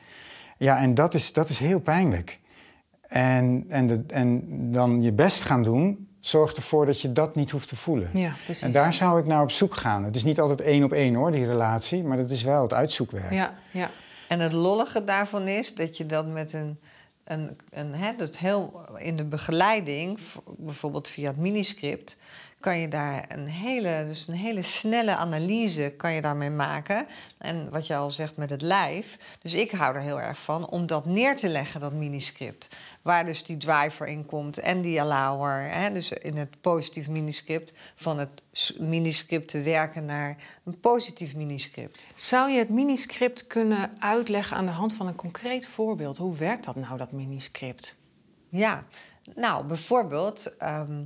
[0.57, 2.39] Ja, en dat is, dat is heel pijnlijk.
[3.01, 7.51] En, en, de, en dan je best gaan doen, zorgt ervoor dat je dat niet
[7.51, 8.09] hoeft te voelen.
[8.13, 8.63] Ja, precies.
[8.63, 10.03] En daar zou ik naar op zoek gaan.
[10.03, 12.73] Het is niet altijd één op één hoor, die relatie, maar dat is wel het
[12.73, 13.31] uitzoekwerk.
[13.31, 13.91] Ja, ja.
[14.27, 16.79] En het lollige daarvan is dat je dat met een.
[17.23, 20.19] een, een hè, dat heel in de begeleiding,
[20.57, 22.17] bijvoorbeeld via het miniscript,
[22.59, 27.07] kan je daar een hele, dus een hele snelle analyse kan je daarmee maken.
[27.37, 29.17] En wat je al zegt met het lijf.
[29.41, 32.77] Dus ik hou er heel erg van om dat neer te leggen, dat miniscript.
[33.01, 35.71] Waar dus die driver in komt en die allower.
[35.71, 38.29] Hè, dus in het positief miniscript van het
[38.77, 42.07] miniscript te werken naar een positief miniscript.
[42.15, 46.17] Zou je het miniscript kunnen uitleggen aan de hand van een concreet voorbeeld?
[46.17, 47.95] Hoe werkt dat nou, dat miniscript?
[48.49, 48.85] Ja,
[49.35, 50.57] nou bijvoorbeeld.
[50.57, 51.03] Ehm,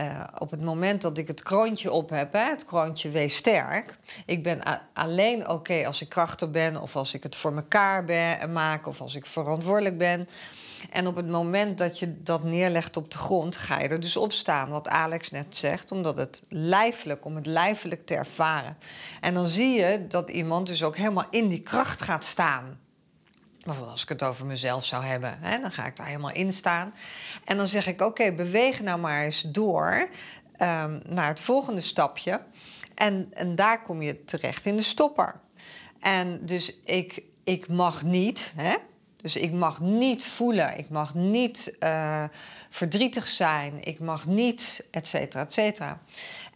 [0.00, 3.96] uh, op het moment dat ik het kroontje op heb, hè, het kroontje wees sterk.
[4.26, 8.52] Ik ben alleen oké als ik krachtig ben, of als ik het voor mekaar ben,
[8.52, 10.28] maak, of als ik verantwoordelijk ben.
[10.90, 14.16] En op het moment dat je dat neerlegt op de grond, ga je er dus
[14.16, 18.76] op staan, wat Alex net zegt, omdat het lijfelijk, om het lijfelijk te ervaren.
[19.20, 22.80] En dan zie je dat iemand dus ook helemaal in die kracht gaat staan.
[23.62, 26.52] Bijvoorbeeld als ik het over mezelf zou hebben, hè, dan ga ik daar helemaal in
[26.52, 26.94] staan.
[27.44, 30.08] En dan zeg ik, oké, beweeg nou maar eens door
[30.58, 32.40] um, naar het volgende stapje.
[32.94, 35.40] En, en daar kom je terecht in de stopper.
[36.00, 38.74] En dus ik, ik mag niet, hè,
[39.16, 42.24] dus ik mag niet voelen, ik mag niet uh,
[42.70, 46.00] verdrietig zijn, ik mag niet, et cetera, et cetera.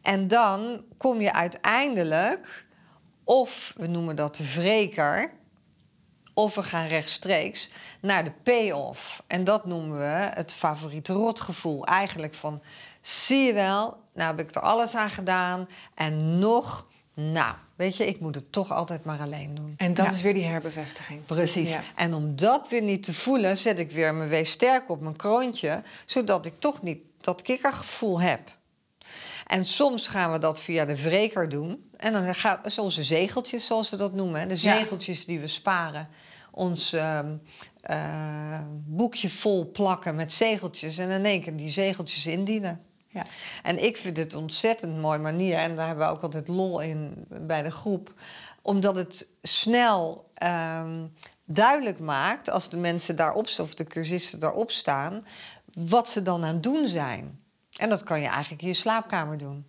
[0.03, 2.67] En dan kom je uiteindelijk,
[3.25, 5.33] of we noemen dat de wreker,
[6.39, 7.71] of we gaan rechtstreeks
[8.01, 9.23] naar de payoff.
[9.27, 11.87] En dat noemen we het favoriete rotgevoel.
[11.87, 12.63] Eigenlijk van,
[13.01, 15.69] zie je wel, nou heb ik er alles aan gedaan.
[15.95, 19.75] En nog, nou, weet je, ik moet het toch altijd maar alleen doen.
[19.77, 21.25] En dat is weer die herbevestiging.
[21.25, 21.79] Precies.
[21.95, 25.17] En om dat weer niet te voelen, zet ik weer mijn wees sterk op mijn
[25.17, 25.83] kroontje.
[26.05, 28.41] Zodat ik toch niet dat kikkergevoel heb.
[29.47, 31.91] En soms gaan we dat via de wreker doen.
[31.97, 34.49] En dan gaan we onze zegeltjes, zoals we dat noemen.
[34.49, 36.09] De zegeltjes die we sparen
[36.57, 37.21] ons uh,
[37.91, 42.81] uh, boekje vol plakken met zegeltjes en in één keer die zegeltjes indienen.
[43.09, 43.27] Ja.
[43.63, 46.81] En ik vind het een ontzettend mooie manier, en daar hebben we ook altijd lol
[46.81, 48.13] in bij de groep,
[48.63, 50.85] omdat het snel uh,
[51.45, 55.25] duidelijk maakt als de mensen daarop, of de cursisten daarop staan,
[55.75, 57.41] wat ze dan aan het doen zijn.
[57.73, 59.67] En dat kan je eigenlijk in je slaapkamer doen.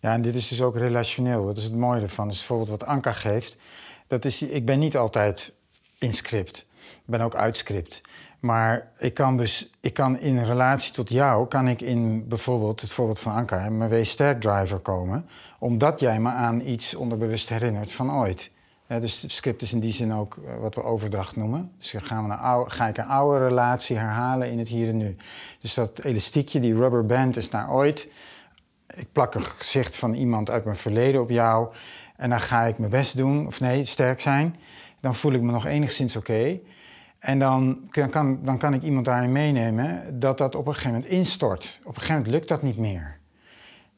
[0.00, 1.46] Ja, en dit is dus ook relationeel.
[1.46, 2.28] Dat is het mooie ervan.
[2.28, 3.56] Dus bijvoorbeeld wat Anka geeft.
[4.06, 5.52] Dat is, ik ben niet altijd
[6.02, 6.66] in script.
[6.84, 8.02] Ik ben ook uit script.
[8.42, 12.90] Maar ik kan dus, ik kan in relatie tot jou, kan ik in bijvoorbeeld het
[12.90, 18.12] voorbeeld van Anka, mijn W-sterk driver komen, omdat jij me aan iets onderbewust herinnert van
[18.12, 18.50] ooit.
[18.86, 21.72] dus het script is in die zin ook eh, wat we overdracht noemen.
[21.78, 25.16] Dus gaan oude, ga ik een oude relatie herhalen in het hier en nu.
[25.60, 28.10] Dus dat elastiekje, die rubber band, is naar ooit.
[28.94, 31.74] Ik plak een gezicht van iemand uit mijn verleden op jou.
[32.16, 34.56] En dan ga ik mijn best doen, of nee, sterk zijn
[35.02, 36.60] dan voel ik me nog enigszins oké.
[37.18, 41.10] En dan kan, dan kan ik iemand daarin meenemen dat dat op een gegeven moment
[41.10, 41.80] instort.
[41.80, 43.18] Op een gegeven moment lukt dat niet meer.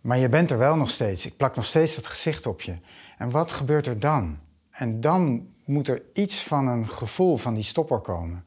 [0.00, 1.26] Maar je bent er wel nog steeds.
[1.26, 2.74] Ik plak nog steeds dat gezicht op je.
[3.18, 4.38] En wat gebeurt er dan?
[4.70, 8.44] En dan moet er iets van een gevoel van die stopper komen.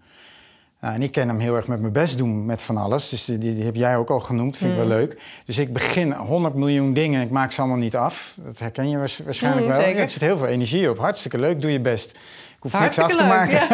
[0.82, 3.10] Nou, en ik ken hem heel erg met mijn best doen met van alles.
[3.10, 4.91] Dus die, die heb jij ook al genoemd, vind ik wel mm.
[4.91, 5.22] leuk.
[5.46, 8.38] Dus ik begin 100 miljoen dingen en ik maak ze allemaal niet af.
[8.43, 9.80] Dat herken je waarschijnlijk mm, wel.
[9.80, 10.98] Ja, er zit heel veel energie op.
[10.98, 12.17] Hartstikke leuk, doe je best.
[12.58, 13.67] Ik hoef niks af te maken.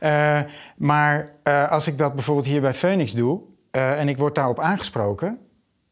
[0.00, 0.52] uh,
[0.90, 3.40] maar uh, als ik dat bijvoorbeeld hier bij Phoenix doe...
[3.72, 5.38] Uh, en ik word daarop aangesproken...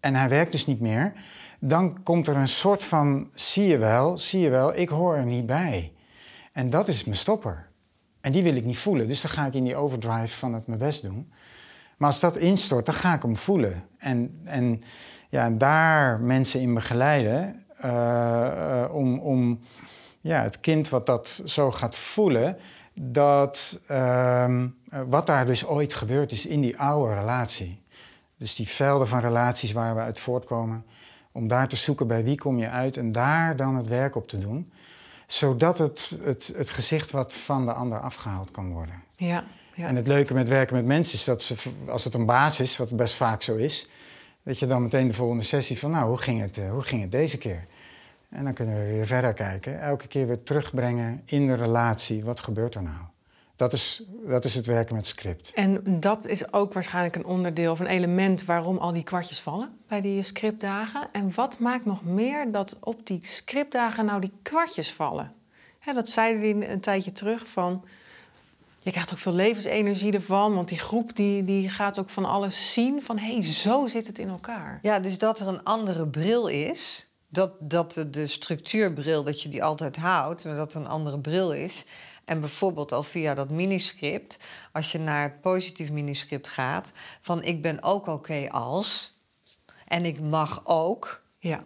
[0.01, 1.13] en hij werkt dus niet meer...
[1.61, 3.31] dan komt er een soort van...
[3.35, 5.93] zie je wel, zie je wel, ik hoor er niet bij.
[6.53, 7.69] En dat is mijn stopper.
[8.21, 9.09] En die wil ik niet voelen.
[9.09, 11.33] Dus dan ga ik in die overdrive van het mijn best doen.
[11.97, 13.85] Maar als dat instort, dan ga ik hem voelen.
[13.99, 14.83] En, en
[15.29, 17.65] ja, daar mensen in begeleiden...
[18.93, 19.19] om...
[19.19, 19.61] om
[20.21, 22.57] ja, het kind wat dat zo gaat voelen,
[22.95, 24.69] dat ehm,
[25.07, 27.83] wat daar dus ooit gebeurd is in die oude relatie.
[28.37, 30.85] Dus die velden van relaties waar we uit voortkomen,
[31.33, 34.29] om daar te zoeken bij wie kom je uit en daar dan het werk op
[34.29, 34.73] te doen.
[35.27, 39.03] Zodat het, het, het gezicht wat van de ander afgehaald kan worden.
[39.17, 39.45] Ja,
[39.75, 39.87] ja.
[39.87, 41.55] En het leuke met werken met mensen is dat ze,
[41.89, 43.89] als het een baas is, wat best vaak zo is,
[44.43, 47.01] dat je dan meteen de volgende sessie van, nou, hoe ging het, eh, hoe ging
[47.01, 47.67] het deze keer?
[48.31, 49.81] En dan kunnen we weer verder kijken.
[49.81, 52.25] Elke keer weer terugbrengen in de relatie.
[52.25, 52.99] Wat gebeurt er nou?
[53.57, 55.53] Dat is, dat is het werken met script.
[55.55, 59.79] En dat is ook waarschijnlijk een onderdeel of een element waarom al die kwartjes vallen
[59.89, 61.09] bij die scriptdagen.
[61.13, 65.33] En wat maakt nog meer dat op die scriptdagen nou die kwartjes vallen?
[65.79, 67.85] Hè, dat zeiden die een tijdje terug van.
[68.79, 72.73] Je krijgt ook veel levensenergie ervan, want die groep die, die gaat ook van alles
[72.73, 74.79] zien van hé, hey, zo zit het in elkaar.
[74.83, 77.10] Ja, dus dat er een andere bril is.
[77.33, 81.53] Dat, dat de, de structuurbril, dat je die altijd houdt, maar dat een andere bril
[81.53, 81.85] is.
[82.25, 84.41] En bijvoorbeeld al via dat miniscript,
[84.73, 89.19] als je naar het positief miniscript gaat, van ik ben ook oké als
[89.87, 91.23] en ik mag ook.
[91.39, 91.65] Ja.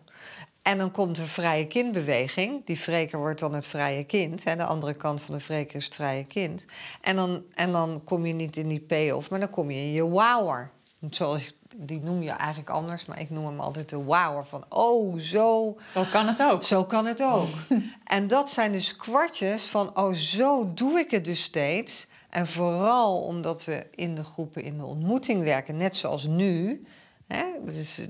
[0.63, 2.67] En dan komt een vrije kindbeweging.
[2.67, 4.45] Die vreker wordt dan het vrije kind.
[4.45, 6.65] En de andere kant van de vreker is het vrije kind.
[7.01, 9.93] En dan, en dan kom je niet in die payoff, maar dan kom je in
[9.93, 10.71] je wower.
[11.11, 14.45] Zoals, die noem je eigenlijk anders, maar ik noem hem altijd de wower.
[14.45, 15.77] Van, oh, zo...
[15.93, 16.63] Zo kan het ook.
[16.63, 17.49] Zo kan het ook.
[18.05, 22.09] en dat zijn dus kwartjes van, oh, zo doe ik het dus steeds.
[22.31, 26.85] En vooral omdat we in de groepen in de ontmoeting werken, net zoals nu...
[27.27, 28.01] Hè, dus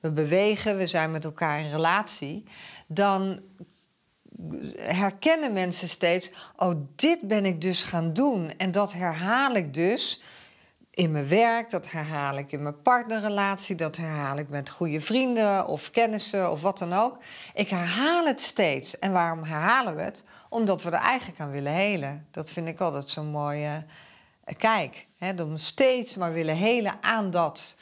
[0.00, 2.44] we bewegen, we zijn met elkaar in relatie,
[2.86, 3.40] dan
[4.76, 8.50] herkennen mensen steeds: oh, dit ben ik dus gaan doen.
[8.56, 10.22] En dat herhaal ik dus
[10.96, 15.66] in mijn werk, dat herhaal ik in mijn partnerrelatie, dat herhaal ik met goede vrienden
[15.66, 17.18] of kennissen of wat dan ook.
[17.54, 18.98] Ik herhaal het steeds.
[18.98, 20.24] En waarom herhalen we het?
[20.48, 22.26] Omdat we er eigenlijk aan willen helen.
[22.30, 23.84] Dat vind ik altijd zo'n mooie
[24.58, 25.06] kijk.
[25.18, 25.42] Hè?
[25.42, 27.76] Om steeds maar willen helen aan dat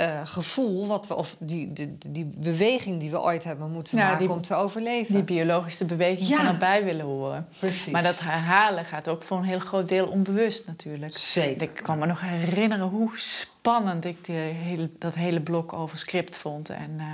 [0.00, 4.04] uh, gevoel, wat we, of die, die, die beweging die we ooit hebben moeten Ja,
[4.04, 5.14] maken die- om te overleven.
[5.14, 6.36] Die biologische beweging Ja.
[6.36, 7.48] van erbij willen horen.
[7.58, 7.92] Precies.
[7.92, 11.16] Maar dat herhalen gaat ook voor een heel groot deel onbewust natuurlijk.
[11.18, 11.62] Zeker.
[11.62, 16.36] Ik kan me nog herinneren hoe spannend ik die hele, dat hele blok over script
[16.38, 16.68] vond.
[16.68, 17.06] En eh,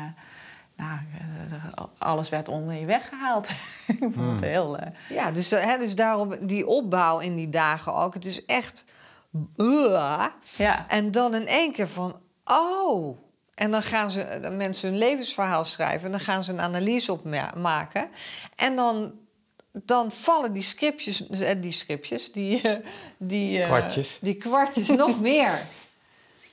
[0.77, 0.99] nou,
[1.79, 3.49] eh, alles werd onder je weggehaald.
[3.87, 4.31] ik vond Hmm.
[4.35, 4.77] het heel...
[4.79, 8.15] eh, Ja, dus, eh, hè, dus daarom die opbouw in die dagen ook.
[8.15, 8.85] Het is echt...
[10.57, 10.89] ja.
[10.89, 12.23] en dan in één keer van...
[12.45, 13.19] Oh...
[13.55, 16.05] En dan gaan ze, eh, dan mensen hun levensverhaal schrijven...
[16.05, 18.09] en dan gaan ze een analyse opmaken.
[18.57, 19.13] En dan,
[19.73, 21.29] dan vallen die scriptjes...
[21.29, 22.61] eh, Die scriptjes, die...
[22.61, 22.77] eh,
[23.17, 24.19] die eh, Kwartjes.
[24.21, 25.61] Die kwartjes nog meer.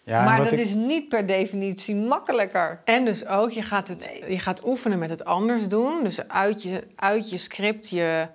[0.04, 2.82] Ja, maar dat ik- is niet per definitie makkelijker.
[2.86, 6.04] En dus ook, je gaat, het, je gaat oefenen met het anders doen.
[6.04, 8.28] Dus uit je, uit je script je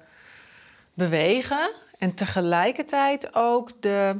[0.94, 1.70] bewegen.
[1.98, 4.16] En tegelijkertijd ook de,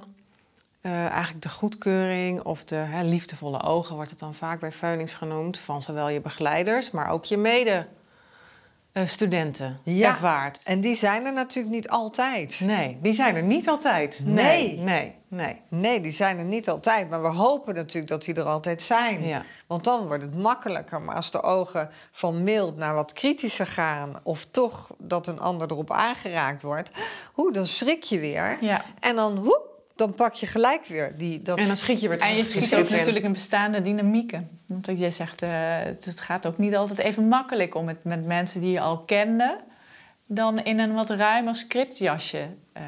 [0.86, 3.94] eh, eigenlijk de goedkeuring of de hè, liefdevolle ogen...
[3.94, 5.58] wordt het dan vaak bij Phoenix genoemd...
[5.58, 10.08] van zowel je begeleiders, maar ook je mede-studenten Ja.
[10.08, 10.60] ervaart.
[10.64, 12.60] En die zijn er natuurlijk niet altijd.
[12.60, 14.20] Nee, die zijn er niet altijd.
[14.24, 14.34] Nee.
[14.34, 15.60] Nee, nee, nee.
[15.68, 17.10] Nee, die zijn er niet altijd.
[17.10, 19.24] Maar we hopen natuurlijk dat die er altijd zijn.
[19.24, 19.42] Ja.
[19.66, 21.02] Want dan wordt het makkelijker.
[21.02, 24.20] Maar als de ogen van mild naar wat kritischer gaan...
[24.22, 26.90] of toch dat een ander erop aangeraakt wordt...
[27.32, 28.58] Hoe, dan schrik je weer.
[28.60, 28.84] Ja.
[29.00, 31.42] En dan, hoep, dan pak je gelijk weer die...
[31.42, 32.32] Dat En dan schiet je weer terug.
[32.32, 32.96] En je ziet ook in.
[32.96, 34.48] natuurlijk een bestaande dynamieken.
[34.66, 38.26] Want jij zegt, eh, het, het gaat ook niet altijd even makkelijk om het met
[38.26, 39.58] mensen die je al kende...
[40.26, 42.82] dan in een wat ruimer scriptjasje eh,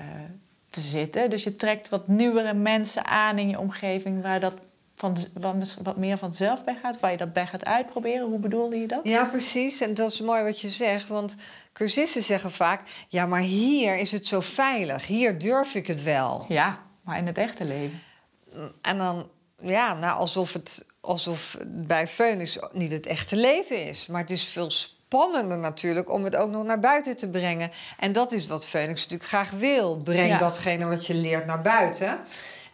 [0.70, 1.30] te zitten.
[1.30, 4.22] Dus je trekt wat nieuwere mensen aan in je omgeving...
[4.22, 4.54] waar dat
[4.94, 8.26] van, wat, wat meer vanzelf bij gaat, waar je dat bij gaat uitproberen.
[8.26, 9.00] Hoe bedoelde je dat?
[9.02, 9.80] Ja, precies.
[9.80, 11.08] En dat is mooi wat je zegt.
[11.08, 11.36] Want
[11.72, 12.80] cursisten zeggen vaak...
[13.08, 15.06] ja, maar hier is het zo veilig.
[15.06, 16.44] Hier durf ik het wel.
[16.48, 18.02] Ja, maar in het echte leven.
[18.82, 24.06] En dan, ja, nou, alsof het alsof bij Phoenix niet het echte leven is.
[24.06, 27.70] Maar het is veel spannender natuurlijk om het ook nog naar buiten te brengen.
[27.98, 29.96] En dat is wat Phoenix natuurlijk graag wil.
[29.96, 30.38] Breng Ja.
[30.38, 32.20] datgene wat je leert naar buiten.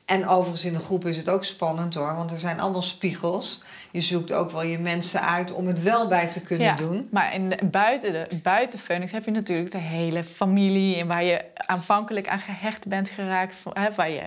[0.05, 3.61] En overigens in de groep is het ook spannend hoor, want er zijn allemaal spiegels.
[3.95, 7.09] Je zoekt ook wel je mensen uit om het wel bij te kunnen ja, doen.
[7.11, 10.97] Maar in de, buiten, de, buiten Phoenix heb je natuurlijk de hele familie...
[10.97, 13.55] en waar je aanvankelijk aan gehecht bent geraakt...
[13.55, 14.23] van- hè, waar je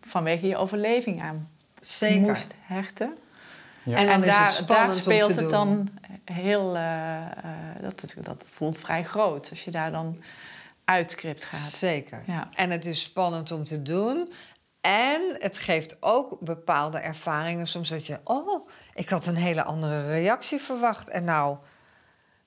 [0.00, 1.48] vanwege je overleving aan
[1.80, 2.20] Zeker.
[2.20, 3.16] moest hechten.
[3.82, 3.96] Ja.
[3.96, 5.88] En dan en is daar, het spannend daar speelt om te het doen.
[6.24, 6.76] dan heel...
[6.76, 7.30] eh, eh,
[7.80, 10.22] dat, dat voelt vrij groot als je daar dan
[10.84, 11.60] uit script gaat.
[11.60, 12.22] Zeker.
[12.26, 12.48] Ja.
[12.54, 14.32] En het is spannend om te doen.
[14.80, 17.66] En het geeft ook bepaalde ervaringen.
[17.66, 21.08] Soms dat je, oh, ik had een hele andere reactie verwacht.
[21.08, 21.56] En nou,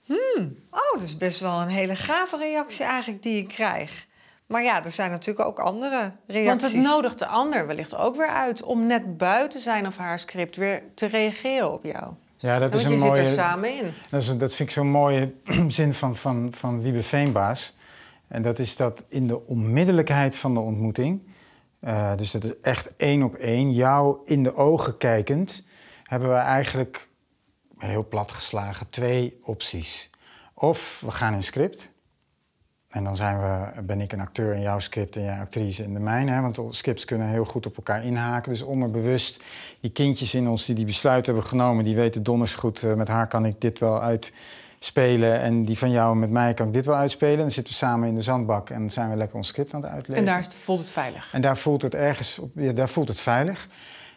[0.05, 4.07] hmm, oh, dat is best wel een hele gave reactie eigenlijk die ik krijg.
[4.45, 6.45] Maar ja, er zijn natuurlijk ook andere reacties.
[6.45, 10.19] Want het nodigt de ander wellicht ook weer uit om net buiten zijn of haar
[10.19, 12.13] script weer te reageren op jou.
[12.37, 13.21] Ja, dat is een je zit mooie...
[13.21, 13.93] er samen in.
[14.09, 15.33] Dat, is, dat vind ik zo'n mooie
[15.67, 17.77] zin van, van, van Wiebe Veenbaas.
[18.27, 21.21] En dat is dat in de onmiddellijkheid van de ontmoeting...
[21.81, 25.63] eh, dus dat is echt één op één, jou in de ogen kijkend...
[26.03, 27.07] hebben we eigenlijk
[27.77, 30.09] heel plat geslagen twee opties.
[30.53, 31.89] Of we gaan in script.
[32.87, 35.93] En dan zijn we, ben ik een acteur in jouw script en jij actrice in
[35.93, 36.41] de mijne.
[36.41, 38.51] Want scripts kunnen heel goed op elkaar inhaken.
[38.51, 39.43] Dus onderbewust,
[39.79, 41.85] die kindjes in ons die die besluiten hebben genomen...
[41.85, 44.01] die weten donders goed, uh, met haar kan ik dit wel
[44.81, 45.39] uitspelen...
[45.39, 47.37] en die van jou met mij kan ik dit wel uitspelen.
[47.37, 49.91] Dan zitten we samen in de zandbak en zijn we lekker ons script aan het
[49.91, 50.27] uitleggen.
[50.27, 51.33] En daar voelt het veilig.
[51.33, 53.67] En daar voelt het ergens, op, ja, daar voelt het veilig.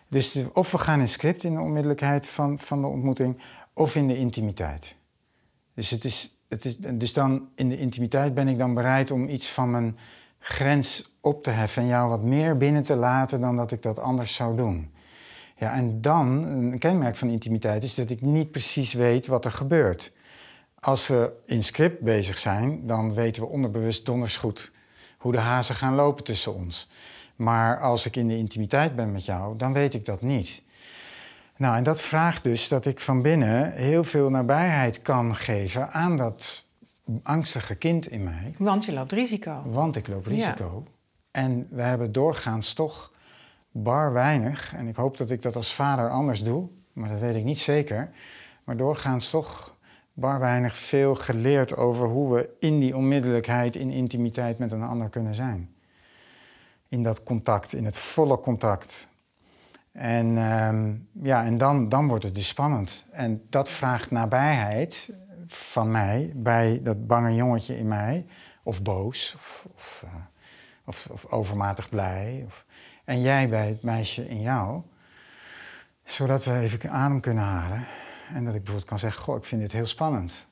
[0.08, 3.42] Dus of we gaan in script in de onmiddellijkheid van, van de ontmoeting...
[3.72, 4.94] of in de intimiteit.
[5.74, 9.28] Dus het is het is, dus dan in de intimiteit ben ik dan bereid om
[9.28, 9.98] iets van mijn
[10.38, 13.98] grens op te heffen en jou wat meer binnen te laten dan dat ik dat
[13.98, 14.92] anders zou doen.
[15.56, 19.50] Ja, en dan, een kenmerk van intimiteit is dat ik niet precies weet wat er
[19.50, 20.12] gebeurt.
[20.84, 24.72] Als we in script bezig zijn, dan weten we onderbewust donders goed
[25.18, 26.90] hoe de hazen gaan lopen tussen ons.
[27.36, 30.62] Maar als ik in de intimiteit ben met jou, dan weet ik dat niet.
[31.56, 36.16] Nou, en dat vraagt dus dat ik van binnen heel veel nabijheid kan geven aan
[36.16, 36.64] dat
[37.22, 38.54] angstige kind in mij.
[38.58, 39.62] Want je loopt risico.
[39.64, 40.84] Want ik loop risico.
[41.30, 43.12] En we hebben doorgaans toch
[43.70, 47.36] bar weinig, en ik hoop dat ik dat als vader anders doe, maar dat weet
[47.36, 48.10] ik niet zeker,
[48.64, 49.73] maar doorgaans toch
[50.14, 55.08] bar weinig veel geleerd over hoe we in die onmiddellijkheid, in intimiteit met een ander
[55.08, 55.74] kunnen zijn.
[56.88, 59.08] In dat contact, in het volle contact
[59.94, 63.06] en, ehm, ja, en dan, dan wordt het dus spannend.
[63.10, 65.10] En dat vraagt nabijheid
[65.46, 68.26] van mij bij dat bange jongetje in mij.
[68.62, 70.10] Of boos, of, of, uh,
[70.84, 72.42] of, of overmatig blij.
[72.46, 72.64] Of,
[73.04, 74.82] en jij bij het meisje in jou.
[76.04, 77.86] Zodat we even adem kunnen halen.
[78.28, 80.46] En dat ik bijvoorbeeld kan zeggen, goh, ik vind dit heel spannend.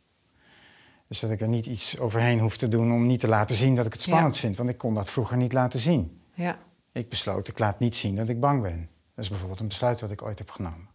[1.09, 3.77] Dus dat ik er niet iets overheen hoef te doen om niet te laten zien
[3.77, 4.57] dat ik het spannend vind.
[4.57, 6.23] Want ik kon dat vroeger niet laten zien.
[6.35, 6.59] Ja.
[6.93, 8.89] Ik besloot, ik laat niet zien dat ik bang ben.
[9.15, 10.89] Dat is bijvoorbeeld een besluit wat ik ooit heb genomen.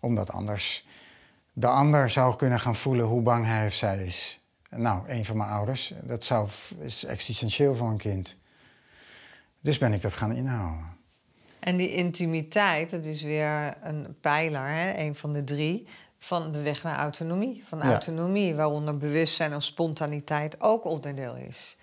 [0.00, 0.86] Omdat anders
[1.52, 4.40] de ander zou kunnen gaan voelen hoe bang hij of zij is.
[4.70, 8.36] Nou, een van mijn ouders, dat zou, is existentieel voor een kind.
[9.60, 10.95] Dus ben ik dat gaan inhouden.
[11.66, 14.98] En die intimiteit, dat is weer een pijler, hè?
[14.98, 15.86] een van de drie,
[16.18, 17.64] van de weg naar autonomie.
[17.68, 21.76] Van autonomie, waaronder bewustzijn en spontaniteit ook onderdeel is.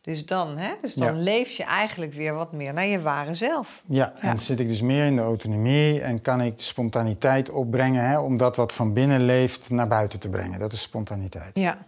[0.00, 0.72] Dus dan, hè?
[0.80, 3.82] Dus dan leef je eigenlijk weer wat meer naar je ware zelf.
[3.86, 7.50] Ja, en dan zit ik dus meer in de autonomie en kan ik de spontaniteit
[7.50, 10.58] opbrengen hè, om dat wat van binnen leeft naar buiten te brengen.
[10.58, 11.50] Dat is spontaniteit.
[11.54, 11.78] Ja,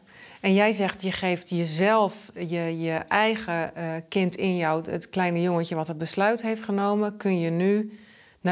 [0.47, 5.43] en jij zegt je geeft jezelf, je, je eigen uh, kind in jou, het kleine
[5.43, 7.99] jongetje wat het besluit heeft genomen, kun je nu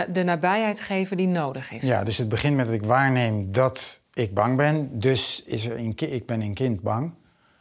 [0.09, 1.83] de nabijheid geven die nodig is.
[1.83, 4.99] Ja, dus het begint met dat ik waarneem dat ik bang ben.
[4.99, 7.13] Dus is er een ik ben een kind bang.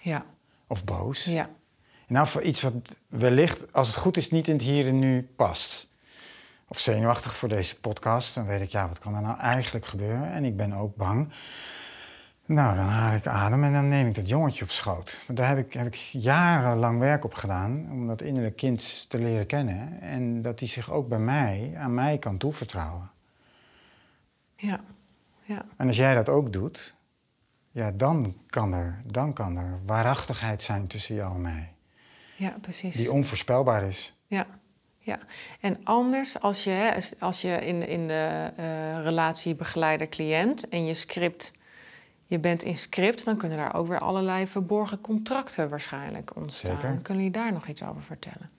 [0.02, 0.26] Ja.
[0.68, 1.24] Of boos.
[1.24, 1.50] Ja.
[2.08, 2.74] Nou, voor iets wat
[3.08, 5.90] wellicht, als het goed is, niet in het hier en nu past.
[6.68, 10.32] Of zenuwachtig voor deze podcast, dan weet ik, ja, wat kan er nou eigenlijk gebeuren?
[10.32, 11.34] En ik ben ook bang.
[12.46, 15.24] Nou, dan haal ik adem en dan neem ik dat jongetje op schoot.
[15.28, 19.46] Daar heb ik, heb ik jarenlang werk op gedaan om dat innerlijk kind te leren
[19.46, 20.02] kennen.
[20.02, 23.12] En dat hij zich ook bij mij, aan mij kan toevertrouwen.
[24.56, 24.80] Ja,
[25.44, 25.66] ja.
[25.78, 26.96] En als jij dat ook doet,
[27.72, 31.74] ja, dan kan er, dan kan er waarachtigheid zijn tussen jou en mij.
[32.36, 32.96] Ja, precies.
[32.96, 34.16] Die onvoorspelbaar is.
[34.28, 34.48] Ja,
[34.98, 35.20] ja.
[35.60, 41.54] En anders, als je, als je in, in de uh, relatie begeleider-cliënt en je script,
[42.34, 46.76] je bent in script, dan kunnen daar ook weer allerlei verborgen contracten waarschijnlijk ontstaan.
[46.82, 47.00] Zeker.
[47.02, 48.50] Kunnen jullie daar nog iets over vertellen?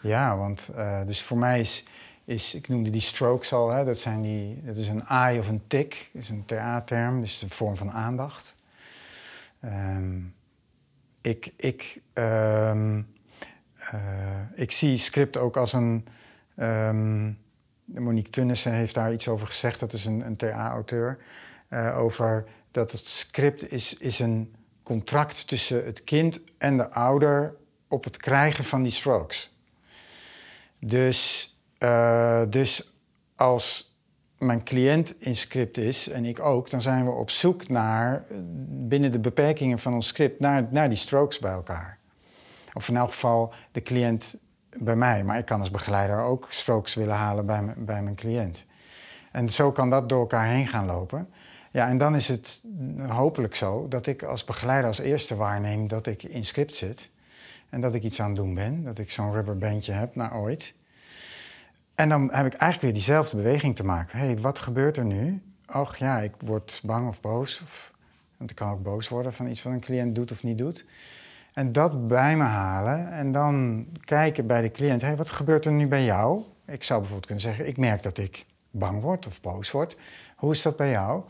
[0.00, 1.86] Ja, want uh, dus voor mij is,
[2.24, 5.48] is, ik noemde die strokes al, hè, dat, zijn die, dat is een eye of
[5.48, 8.54] een tik, dat is een TA-term, dus een vorm van aandacht.
[9.64, 10.34] Um,
[11.20, 13.14] ik, ik um,
[13.94, 14.00] uh,
[14.54, 16.06] ik zie script ook als een.
[16.56, 17.38] Um,
[17.84, 21.18] Monique Tunnissen heeft daar iets over gezegd, dat is een, een TA-auteur.
[21.70, 22.44] Uh, over
[22.78, 27.56] dat het script is, is een contract tussen het kind en de ouder
[27.88, 29.56] op het krijgen van die strokes.
[30.78, 32.92] Dus, uh, dus
[33.36, 33.96] als
[34.38, 38.24] mijn cliënt in script is en ik ook, dan zijn we op zoek naar,
[38.68, 41.98] binnen de beperkingen van ons script, naar, naar die strokes bij elkaar.
[42.72, 44.38] Of in elk geval de cliënt
[44.76, 45.24] bij mij.
[45.24, 48.66] Maar ik kan als begeleider ook strokes willen halen bij, bij mijn cliënt.
[49.32, 51.28] En zo kan dat door elkaar heen gaan lopen.
[51.78, 52.60] Ja, en dan is het
[53.08, 57.10] hopelijk zo dat ik als begeleider als eerste waarneem dat ik in script zit.
[57.68, 58.84] En dat ik iets aan het doen ben.
[58.84, 60.74] Dat ik zo'n rubberbandje heb naar ooit.
[61.94, 64.18] En dan heb ik eigenlijk weer diezelfde beweging te maken.
[64.18, 65.42] Hé, hey, wat gebeurt er nu?
[65.74, 67.60] Och ja, ik word bang of boos.
[67.62, 67.92] Of,
[68.36, 70.84] want ik kan ook boos worden van iets wat een cliënt doet of niet doet.
[71.52, 75.72] En dat bij me halen en dan kijken bij de cliënt: hey, wat gebeurt er
[75.72, 76.42] nu bij jou?
[76.66, 79.96] Ik zou bijvoorbeeld kunnen zeggen: Ik merk dat ik bang word of boos word.
[80.36, 81.22] Hoe is dat bij jou?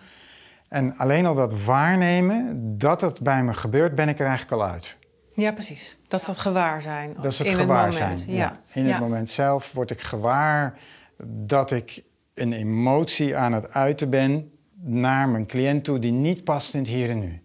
[0.69, 4.69] En alleen al dat waarnemen, dat het bij me gebeurt, ben ik er eigenlijk al
[4.69, 4.97] uit.
[5.35, 5.99] Ja, precies.
[6.09, 7.15] Dat is dat gewaar zijn.
[7.15, 8.21] Dat is het in gewaar het moment.
[8.21, 8.37] zijn.
[8.37, 8.61] Ja.
[8.73, 10.79] In het moment zelf word ik gewaar
[11.27, 12.03] dat ik
[12.35, 14.51] een emotie aan het uiten ben
[14.81, 17.43] naar mijn cliënt toe die niet past in het hier en nu.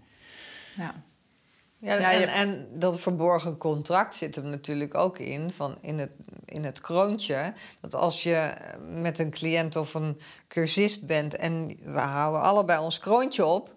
[0.75, 0.93] Ja.
[1.83, 6.11] Ja, Ja, en, en dat verborgen contract zit hem natuurlijk ook in, van in, het,
[6.45, 7.53] in het kroontje.
[7.81, 8.53] Dat als je
[8.89, 13.71] met een cliënt of een cursist bent en we houden allebei ons kroontje op.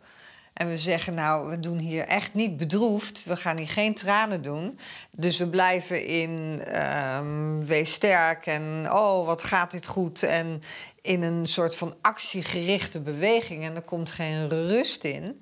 [0.53, 3.25] En we zeggen, nou, we doen hier echt niet bedroefd.
[3.25, 4.79] We gaan hier geen tranen doen.
[5.11, 10.23] Dus we blijven in ehm, wees sterk en oh, wat gaat dit goed.
[10.23, 10.63] En
[11.03, 13.65] in een soort van actiegerichte beweging.
[13.65, 15.41] En er komt geen rust in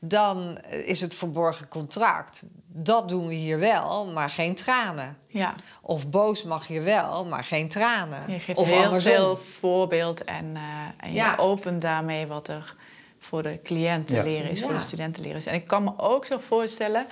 [0.00, 2.46] dan is het verborgen contract.
[2.72, 5.16] Dat doen we hier wel, maar geen tranen.
[5.26, 5.54] ja.
[5.82, 8.32] Of boos mag je wel, maar geen tranen.
[8.32, 9.12] Je geeft of heel andersom.
[9.12, 10.62] veel voorbeeld en, eh,
[11.06, 11.30] en Ja.
[11.30, 12.76] je opent daarmee wat er
[13.18, 14.22] voor de cliënt te Ja.
[14.22, 14.76] leren is, voor Ja.
[14.76, 15.46] de student te leren is.
[15.46, 17.06] En ik kan me ook zo voorstellen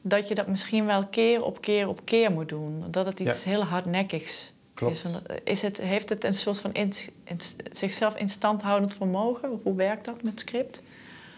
[0.00, 2.84] dat je dat misschien wel keer op keer op keer moet doen.
[2.90, 3.50] Dat het iets Ja.
[3.50, 4.94] heel hardnekkigs Klopt.
[4.94, 5.02] is.
[5.26, 6.92] Eh, is het, heeft het een soort van in,
[7.24, 7.40] in-
[7.72, 9.60] zichzelf in stand houdend vermogen?
[9.62, 10.80] Hoe werkt dat met script?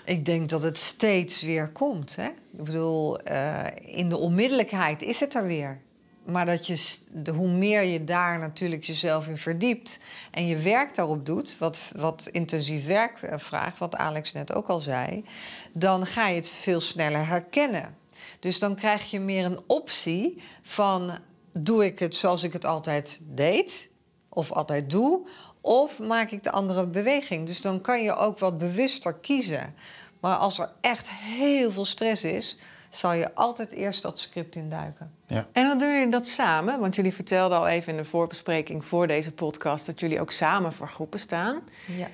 [0.04, 2.16] Ik denk dat het steeds weer komt.
[2.16, 2.26] Hè?
[2.26, 5.80] Ik bedoel, eh, in de onmiddellijkheid is het er weer.
[6.24, 10.00] Maar dat je, de, hoe meer je daar natuurlijk jezelf in verdiept
[10.30, 14.66] en je werk daarop doet, wat, wat intensief werk eh, vraagt, wat Alex net ook
[14.66, 15.24] al zei,
[15.72, 17.96] dan ga je het veel sneller herkennen.
[18.40, 21.18] Dus dan krijg je meer een optie van:
[21.52, 23.88] doe ik het zoals ik het altijd deed,
[24.34, 25.26] of altijd doe,
[25.60, 27.46] of maak ik de andere beweging?
[27.46, 29.74] Dus dan kan je ook wat bewuster kiezen.
[30.20, 32.58] Maar als er echt heel veel stress is,
[32.88, 35.12] zal je altijd eerst dat script induiken.
[35.26, 35.46] Ja.
[35.52, 36.80] En dan doen jullie dat samen?
[36.80, 40.72] Want jullie vertelden al even in de voorbespreking voor deze podcast dat jullie ook samen
[40.72, 41.60] voor groepen staan.
[41.86, 42.08] Ja.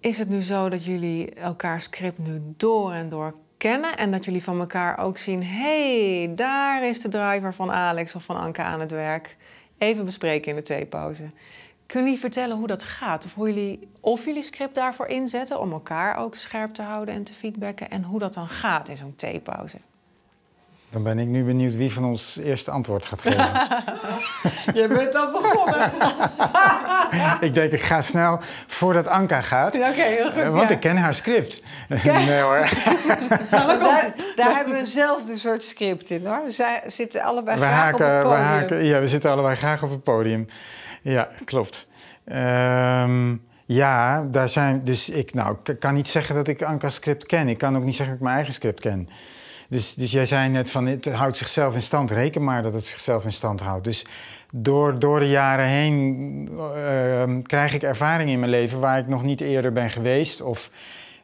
[0.00, 4.24] Is het nu zo dat jullie elkaar script nu door en door kennen en dat
[4.24, 8.36] jullie van elkaar ook zien: hé, hey, daar is de driver van Alex of van
[8.36, 9.36] Anke aan het werk.
[9.78, 11.30] Even bespreken in de theepauze.
[11.86, 13.24] Kunnen jullie vertellen hoe dat gaat?
[13.24, 17.24] Of, hoe jullie, of jullie script daarvoor inzetten om elkaar ook scherp te houden en
[17.24, 17.90] te feedbacken?
[17.90, 19.78] En hoe dat dan gaat in zo'n theepauze?
[20.92, 23.50] Dan ben ik nu benieuwd wie van ons het eerste antwoord gaat geven.
[24.80, 25.92] Je bent al begonnen.
[27.46, 29.74] ik denk, ik ga snel voordat Anka gaat.
[29.74, 30.40] Oké, heel goed.
[30.40, 30.74] Eh, want ja.
[30.74, 31.62] ik ken haar script.
[32.04, 32.68] nee hoor.
[33.50, 36.44] daar, daar hebben we eenzelfde soort script in hoor.
[36.48, 38.46] Zij zitten allebei We graag op het haken, we podium.
[38.46, 40.46] haken, ja, we zitten allebei graag op het podium.
[41.02, 41.88] Ja, klopt.
[42.24, 44.84] Ehm, ja, daar zijn.
[44.84, 47.48] Dus ik nou, ik kan niet zeggen dat ik Anka's script ken.
[47.48, 49.08] Ik kan ook niet zeggen dat ik mijn eigen script ken.
[49.72, 52.10] Dus, dus jij zei net van het houdt zichzelf in stand.
[52.10, 53.84] Reken maar dat het zichzelf in stand houdt.
[53.84, 54.06] Dus
[54.54, 59.22] door, door de jaren heen ehm, krijg ik ervaring in mijn leven waar ik nog
[59.22, 60.40] niet eerder ben geweest.
[60.40, 60.70] Of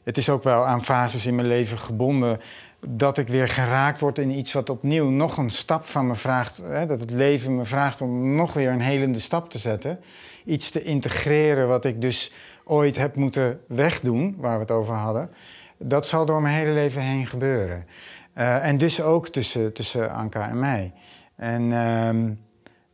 [0.02, 2.40] het is ook wel aan fases in mijn leven gebonden
[2.86, 6.62] dat ik weer geraakt word in iets wat opnieuw nog een stap van me vraagt.
[6.64, 10.00] Hè, dat het leven me vraagt om nog weer een helende stap te zetten.
[10.44, 12.32] Iets te integreren wat ik dus
[12.64, 15.30] ooit heb moeten wegdoen, waar we het over hadden.
[15.78, 17.86] Dat zal door mijn hele leven heen gebeuren.
[18.38, 20.92] Eh, en dus ook tussen, tussen Anka en mij.
[21.36, 22.32] En ehm,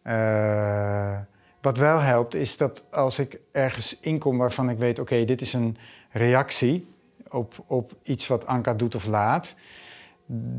[0.02, 1.18] eh,
[1.60, 5.52] wat wel helpt, is dat als ik ergens inkom waarvan ik weet: oké, dit is
[5.52, 5.76] een
[6.10, 6.94] reactie
[7.28, 9.56] op, op iets wat Anka doet of laat.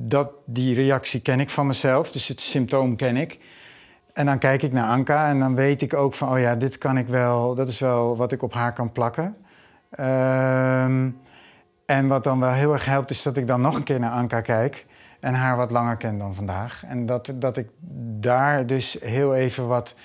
[0.08, 3.40] Dat, die reactie ken ik van mezelf, dus het symptoom ken ik.
[4.14, 6.78] En dan kijk ik naar Anka en dan weet ik ook van: oh ja, dit
[6.78, 9.36] kan ik wel, dat is wel wat ik op haar kan plakken.
[9.90, 11.10] Ehm,
[11.86, 14.12] en wat dan wel heel erg helpt, is dat ik dan nog een keer naar
[14.12, 14.86] Anka kijk
[15.20, 16.84] en haar wat langer ken dan vandaag.
[16.88, 17.70] En dat, dat ik
[18.20, 19.96] daar dus heel even wat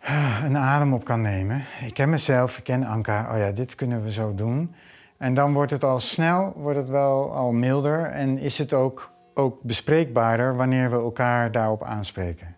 [0.00, 1.64] eh, een adem op kan nemen.
[1.80, 3.28] Ik ken mezelf, ik ken Anka.
[3.32, 4.74] Oh ja, dit kunnen we zo doen.
[5.16, 9.12] En dan wordt het al snel, wordt het wel al milder en is het ook,
[9.34, 12.56] ook bespreekbaarder wanneer we elkaar daarop aanspreken.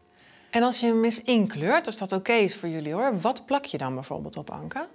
[0.51, 3.65] En als je hem eens inkleurt, als dat oké is voor jullie hoor, wat plak
[3.65, 4.87] je dan bijvoorbeeld op Anka?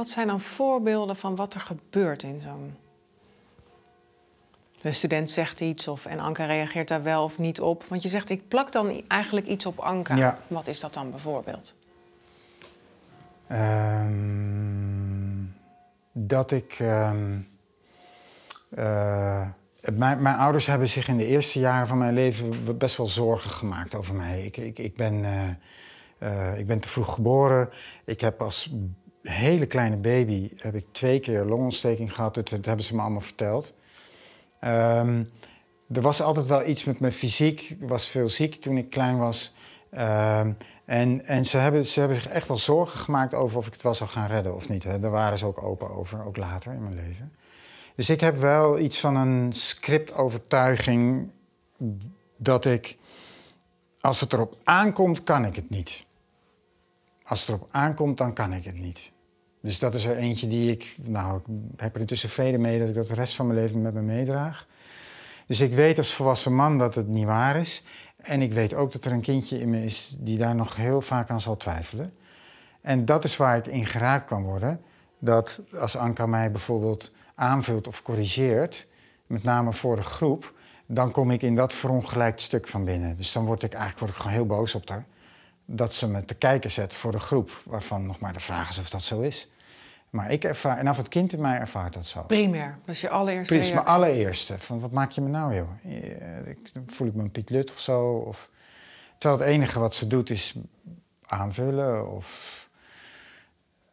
[0.00, 2.76] Wat zijn dan voorbeelden van wat er gebeurt in zo'n.
[4.80, 7.84] De student zegt iets of, en Anka reageert daar wel of niet op.
[7.88, 10.16] Want je zegt, ik plak dan eigenlijk iets op Anka.
[10.16, 10.38] Ja.
[10.46, 11.74] Wat is dat dan bijvoorbeeld?
[13.46, 14.14] Ehm,
[16.12, 16.76] dat ik.
[16.78, 17.38] ehm,
[18.70, 19.48] eh,
[19.92, 23.50] mijn, mijn ouders hebben zich in de eerste jaren van mijn leven best wel zorgen
[23.50, 24.42] gemaakt over mij.
[24.44, 25.48] Ik, ik, ik, ben, eh,
[26.18, 27.70] eh, ik ben te vroeg geboren.
[28.04, 28.72] Ik heb als
[29.22, 32.34] hele kleine baby heb ik twee keer longontsteking gehad.
[32.34, 33.74] Dat, hebben ze me allemaal verteld.
[34.60, 35.22] Ehm,
[35.92, 37.60] er was altijd wel iets met mijn fysiek.
[37.60, 39.54] Ik was veel ziek toen ik klein was.
[39.90, 40.52] Ehm,
[40.84, 43.82] en en ze, hebben, ze hebben zich echt wel zorgen gemaakt over of ik het
[43.82, 44.84] wel zou gaan redden of niet.
[44.84, 44.98] Hè.
[44.98, 47.32] Daar waren ze ook open over, ook later in mijn leven.
[47.94, 51.30] Dus ik heb wel iets van een scriptovertuiging
[52.36, 52.96] dat ik,
[54.00, 56.04] als het erop aankomt, kan ik het niet.
[57.30, 59.12] Als het erop aankomt, dan kan ik het niet.
[59.62, 62.88] Dus dat is er eentje die ik, nou, ik heb er intussen vrede mee dat
[62.88, 64.66] ik dat de rest van mijn leven met me meedraag.
[65.46, 67.84] Dus ik weet als volwassen man dat het niet waar is.
[68.16, 71.00] En ik weet ook dat er een kindje in me is die daar nog heel
[71.00, 72.12] vaak aan zal twijfelen.
[72.80, 74.80] En dat is waar ik in geraakt kan worden.
[75.18, 78.88] Dat als Anka mij bijvoorbeeld aanvult of corrigeert,
[79.26, 80.54] met name voor de groep,
[80.86, 83.16] dan kom ik in dat verongelijkt stuk van binnen.
[83.16, 85.06] Dus dan word ik eigenlijk word ik gewoon heel boos op haar.
[85.72, 88.78] Dat ze me te kijken zet voor de groep, waarvan nog maar de vraag is
[88.78, 89.48] of dat zo is.
[90.10, 92.22] Maar ik ervaar, en af het kind in mij ervaart dat zo.
[92.22, 94.58] Primair, dat is je allereerste Precies, mijn allereerste.
[94.58, 95.68] Van wat maak je me nou, joh?
[95.84, 98.12] Eh, Ik, voel ik me een Piet Lut of zo.
[98.12, 98.50] Of,
[99.18, 100.54] terwijl het enige wat ze doet is
[101.26, 102.12] aanvullen.
[102.12, 102.68] Of,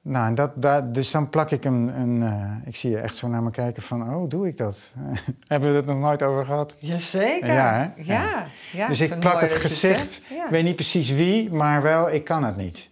[0.08, 1.99] nou, en dat, dat, dus dan plak ik een.
[1.99, 4.93] een eh, ik zie je echt zo naar me kijken van, oh, doe ik dat?
[5.47, 6.76] Hebben we het nog nooit over gehad?
[6.78, 7.53] Jazeker.
[7.53, 8.03] Ja, hè?
[8.03, 8.47] Ja, Ja.
[8.72, 8.88] ja.
[8.88, 10.26] dus ik plak het gezicht.
[10.30, 10.43] Ja.
[10.43, 12.89] Ik weet niet precies wie, maar wel, ik kan het niet.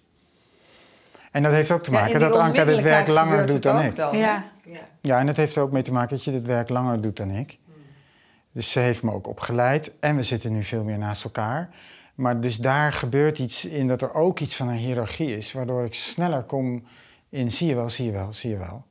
[1.32, 3.96] En dat heeft ook te maken dat Anka dit werk langer doet dan ik.
[3.96, 4.44] dan, ja.
[5.02, 7.18] Ja, en dat heeft er ook mee te maken dat je dit werk langer doet
[7.18, 7.58] dan ik.
[8.52, 11.70] Dus ze heeft me ook opgeleid en we zitten nu veel meer naast elkaar.
[12.16, 15.86] Maar dus daar gebeurt iets in dat er ook iets van een hiërarchie is, waardoor
[15.86, 16.84] ik sneller kom
[17.36, 18.84] in zie je wel, zie je wel, zie je wel.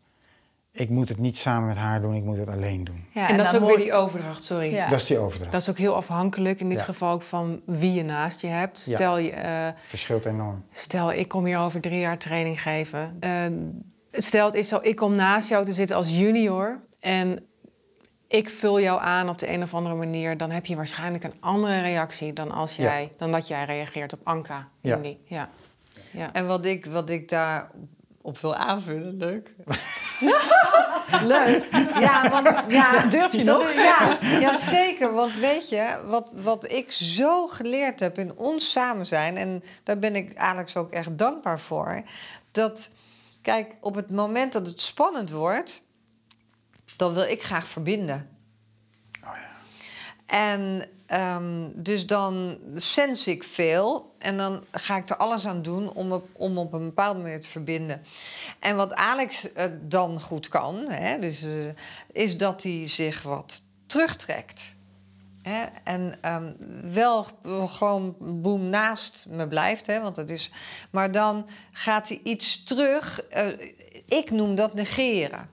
[0.73, 3.05] Ik moet het niet samen met haar doen, ik moet het alleen doen.
[3.13, 4.73] Ja, en dat is ook weer die overdracht, sorry.
[4.75, 4.89] Ja.
[4.89, 5.53] Dat is die overdracht.
[5.53, 6.85] Dat is ook heel afhankelijk in dit Ja.
[6.85, 8.85] geval ook van wie je naast je hebt.
[8.85, 8.95] Ja.
[8.97, 10.65] Stel, je, eh, Verschilt enorm.
[10.73, 13.17] stel ik kom hier over drie jaar training geven.
[13.21, 13.47] Eh,
[14.13, 17.47] stel het is zo, ik kom naast jou te zitten als junior en
[18.29, 20.37] ik vul jou aan op de een of andere manier.
[20.37, 22.83] Dan heb je waarschijnlijk een andere reactie dan, als Ja.
[22.83, 24.69] jij, dan dat jij reageert op Anka.
[24.81, 25.01] Ja.
[25.25, 25.49] Ja.
[26.11, 26.33] Ja.
[26.33, 27.71] En wat ik, wat ik daar
[28.25, 29.55] op wil aanvullen, leuk.
[31.35, 31.67] leuk.
[31.99, 33.73] Ja, want ja, Durf je dat- nog?
[33.73, 35.13] Ja, ja, zeker.
[35.13, 39.99] Want weet je, wat, wat ik zo geleerd heb in ons samen zijn, en daar
[39.99, 42.03] ben ik Alex ook echt dankbaar voor.
[42.51, 42.91] Dat,
[43.43, 45.83] kijk, op het moment dat het spannend wordt,
[46.97, 48.29] dan wil ik graag verbinden.
[50.27, 55.93] En ehm, dus dan sens ik veel en dan ga ik er alles aan doen
[55.93, 58.03] om op, om op een bepaalde manier te verbinden.
[58.59, 61.51] En wat Alex eh, dan goed kan, hè, dus, eh,
[62.13, 64.75] is dat hij zich wat terugtrekt.
[65.43, 65.65] Hè?
[65.85, 66.53] En ehm,
[66.93, 67.27] wel
[67.69, 70.51] gewoon boem naast me blijft, hè, want dat is.
[70.91, 73.23] Maar dan gaat hij iets terug.
[73.23, 73.47] eh,
[74.07, 75.51] ik noem dat negeren.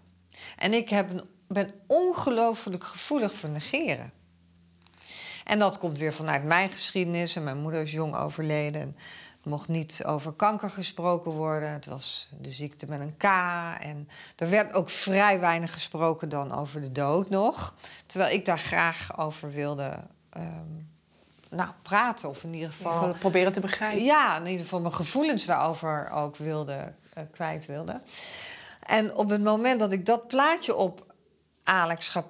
[0.57, 4.11] En ik heb ben ongelooflijk gevoelig voor negeren.
[5.51, 7.35] En dat komt weer vanuit mijn geschiedenis.
[7.35, 8.81] En mijn moeder is jong overleden.
[8.81, 8.95] En
[9.43, 11.71] er mocht niet over kanker gesproken worden.
[11.71, 13.23] Het was de ziekte met een K.
[13.81, 17.75] En er werd ook vrij weinig gesproken dan over de dood nog.
[18.05, 19.93] Terwijl ik daar graag over wilde
[20.29, 20.45] ehm,
[21.49, 22.29] nou, praten.
[22.29, 23.15] Of in ieder geval...
[23.19, 24.03] Proberen te begrijpen.
[24.03, 28.01] Ja, in ieder geval mijn gevoelens daarover ook wilde, eh, kwijt wilde.
[28.85, 31.10] En op het moment dat ik dat plaatje op
[31.63, 32.27] Alex ga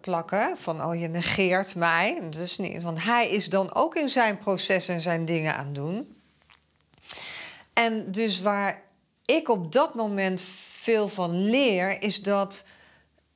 [0.00, 4.08] plakken, van oh je negeert mij, dat is niet, want hij is dan ook in
[4.08, 6.16] zijn proces en zijn dingen aan het doen.
[7.72, 8.82] En dus waar
[9.24, 10.40] ik op dat moment
[10.80, 12.64] veel van leer, is dat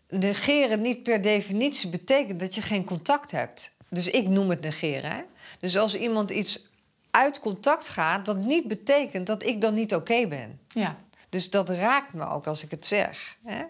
[0.09, 3.75] negeren niet per definitie betekent dat je geen contact hebt.
[3.89, 5.11] Dus ik noem het negeren.
[5.11, 5.23] Hè?
[5.61, 6.69] Dus als iemand iets
[7.11, 10.61] uit contact gaat, dat niet betekent dat ik dan niet oké ben.
[10.69, 10.97] Ja.
[11.29, 13.39] Dus dat raakt me ook als ik het zeg.
[13.45, 13.63] Hè?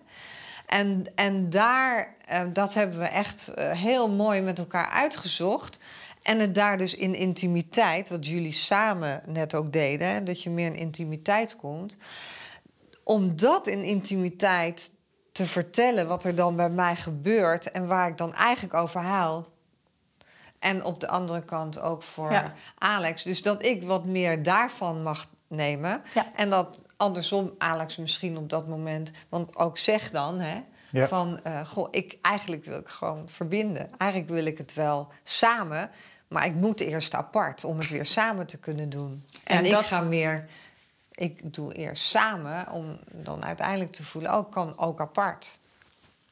[0.66, 5.80] En, en daar, eh, dat hebben we echt eh, heel mooi met elkaar uitgezocht.
[6.22, 10.50] En het daar dus in intimiteit, wat jullie samen net ook deden, hè, dat je
[10.50, 11.96] meer in intimiteit komt.
[13.02, 14.90] Om dat in intimiteit
[15.32, 19.48] te vertellen, wat er dan bij mij gebeurt en waar ik dan eigenlijk over haal.
[20.58, 22.52] En op de andere kant ook voor Ja.
[22.78, 23.22] Alex.
[23.22, 26.02] Dus dat ik wat meer daarvan mag nemen.
[26.14, 26.32] Ja.
[26.34, 29.10] En dat andersom Alex misschien op dat moment...
[29.28, 31.06] Want ook zeg dan, hè, Ja.
[31.08, 31.40] van...
[31.42, 33.90] eh, goh, ik, eigenlijk wil ik gewoon verbinden.
[33.98, 35.90] Eigenlijk wil ik het wel samen...
[36.28, 39.24] maar ik moet eerst apart om het weer samen te kunnen doen.
[39.44, 40.48] En ik dat- ga meer...
[41.10, 44.32] Ik doe eerst samen om dan uiteindelijk te voelen...
[44.34, 45.58] oh, ik kan ook apart.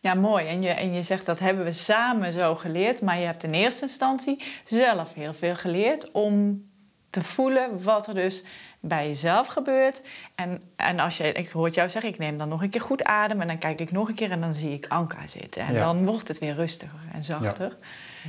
[0.00, 0.46] Ja, mooi.
[0.46, 3.02] En je, en je zegt dat hebben we samen zo geleerd.
[3.02, 6.64] Maar je hebt in eerste instantie zelf heel veel geleerd om
[7.10, 8.44] te voelen wat er dus
[8.87, 10.03] bij jezelf gebeurt.
[10.35, 13.05] En, en als je, ik hoor jou zeggen, ik neem dan nog een keer goed
[13.05, 15.62] adem en dan kijk ik nog een keer en dan zie ik Anka zitten.
[15.62, 15.80] En Ja.
[15.80, 17.76] dan wordt het weer rustiger en zachter.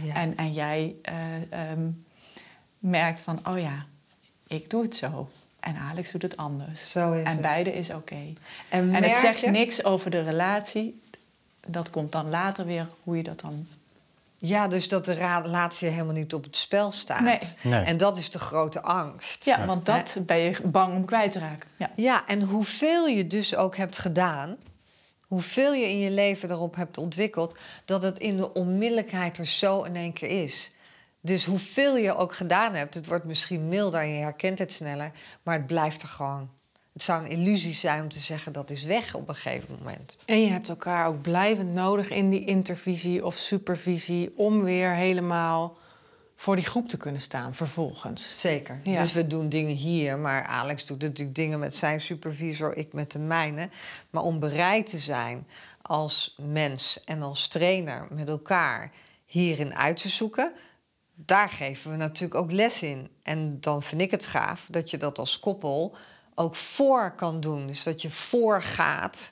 [0.03, 0.13] Ja.
[0.15, 1.89] En, en jij eh, ehm,
[2.79, 3.85] merkt van, oh ja,
[4.47, 5.29] ik doe het zo.
[5.59, 6.91] En Alex doet het anders.
[6.91, 7.41] Zo is en het.
[7.41, 8.33] beide is oké.
[8.69, 11.01] En, het zegt je- niks over de relatie.
[11.67, 13.67] Dat komt dan later weer hoe je dat dan.
[14.47, 17.21] Ja, dus dat de relatie helemaal niet op het spel staat.
[17.21, 17.39] Nee.
[17.61, 17.83] Nee.
[17.83, 19.45] En dat is de grote angst.
[19.45, 21.69] Ja, want dat ben je bang om kwijt te raken.
[21.77, 21.91] Ja.
[21.95, 24.57] Ja, en hoeveel je dus ook hebt gedaan,
[25.27, 29.83] hoeveel je in je leven erop hebt ontwikkeld, dat het in de onmiddellijkheid er zo
[29.83, 30.73] in één keer is.
[31.21, 35.11] Dus hoeveel je ook gedaan hebt, het wordt misschien milder en je herkent het sneller,
[35.43, 36.49] maar het blijft er gewoon.
[36.95, 40.17] Het zou een illusie zijn om te zeggen dat is weg op een gegeven moment.
[40.25, 45.77] En je hebt elkaar ook blijvend nodig in die intervisie of supervisie om weer helemaal
[46.35, 48.41] voor die groep te kunnen staan vervolgens.
[48.41, 48.79] Zeker.
[48.83, 49.01] Ja.
[49.01, 53.11] Dus we doen dingen hier, maar Alex doet natuurlijk dingen met zijn supervisor, ik met
[53.11, 53.69] de mijne.
[54.09, 55.47] Maar om bereid te zijn
[55.81, 58.91] als mens en als trainer met elkaar
[59.25, 60.51] hierin uit te zoeken,
[61.15, 63.09] daar geven we natuurlijk ook les in.
[63.23, 65.95] En dan vind ik het gaaf dat je dat als koppel
[66.35, 67.67] ook voor kan doen.
[67.67, 69.31] Dus dat je voorgaat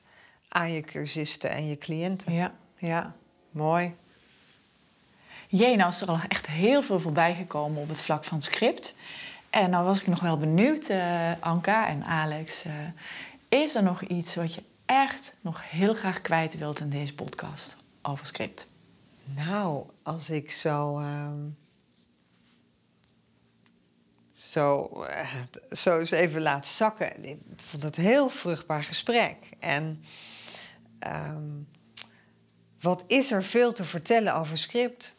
[0.50, 2.34] aan je cursisten en je cliënten.
[2.34, 3.16] Ja, ja,
[3.52, 3.96] mooi.
[5.48, 8.96] Jee, nou is er al echt heel veel voorbij gekomen op het vlak van script.
[9.50, 12.64] En nou was ik nog wel benieuwd, eh, Anka en Alex.
[12.64, 12.74] eh,
[13.50, 17.76] is er nog iets wat je echt nog heel graag kwijt wilt in deze podcast
[18.02, 18.68] over script?
[19.24, 21.00] Nou, als ik zo.
[21.00, 21.40] ehm,
[24.34, 25.34] zo, eh,
[25.72, 27.26] zo eens even laat zakken.
[27.26, 29.38] Ik vond het een heel vruchtbaar gesprek.
[29.60, 30.04] En
[31.00, 31.50] ehm,
[32.82, 35.18] wat is er veel te vertellen over script?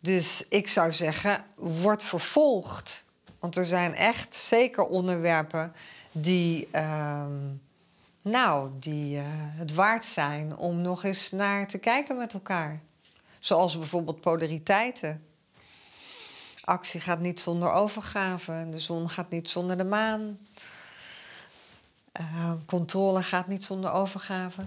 [0.00, 3.04] Dus ik zou zeggen, word vervolgd.
[3.38, 5.72] Want er zijn echt zeker onderwerpen
[6.12, 7.36] die, ehm,
[8.22, 12.80] nou, die eh, het waard zijn om nog eens naar te kijken met elkaar.
[13.38, 15.24] Zoals bijvoorbeeld polariteiten.
[16.70, 18.66] Actie gaat niet zonder overgave.
[18.70, 20.38] De zon gaat niet zonder de maan.
[22.12, 24.62] Eh, controle gaat niet zonder overgave.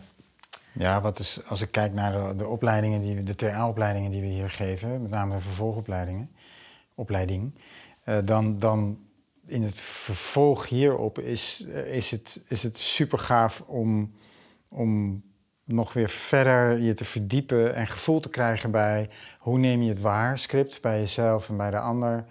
[0.72, 4.50] Ja, wat is, als ik kijk naar de, opleidingen, die, de TA-opleidingen die we hier
[4.50, 6.32] geven, met name de vervolgopleidingen,
[6.96, 7.54] opleiding,
[8.04, 9.00] eh, dan, dan
[9.46, 14.14] in het vervolg hierop is, eh, is, het, is het super gaaf om,
[14.68, 15.22] om
[15.74, 19.10] nog weer verder je te verdiepen en gevoel te krijgen bij
[19.40, 22.26] hoe neem je het waar, script, bij jezelf en bij de ander,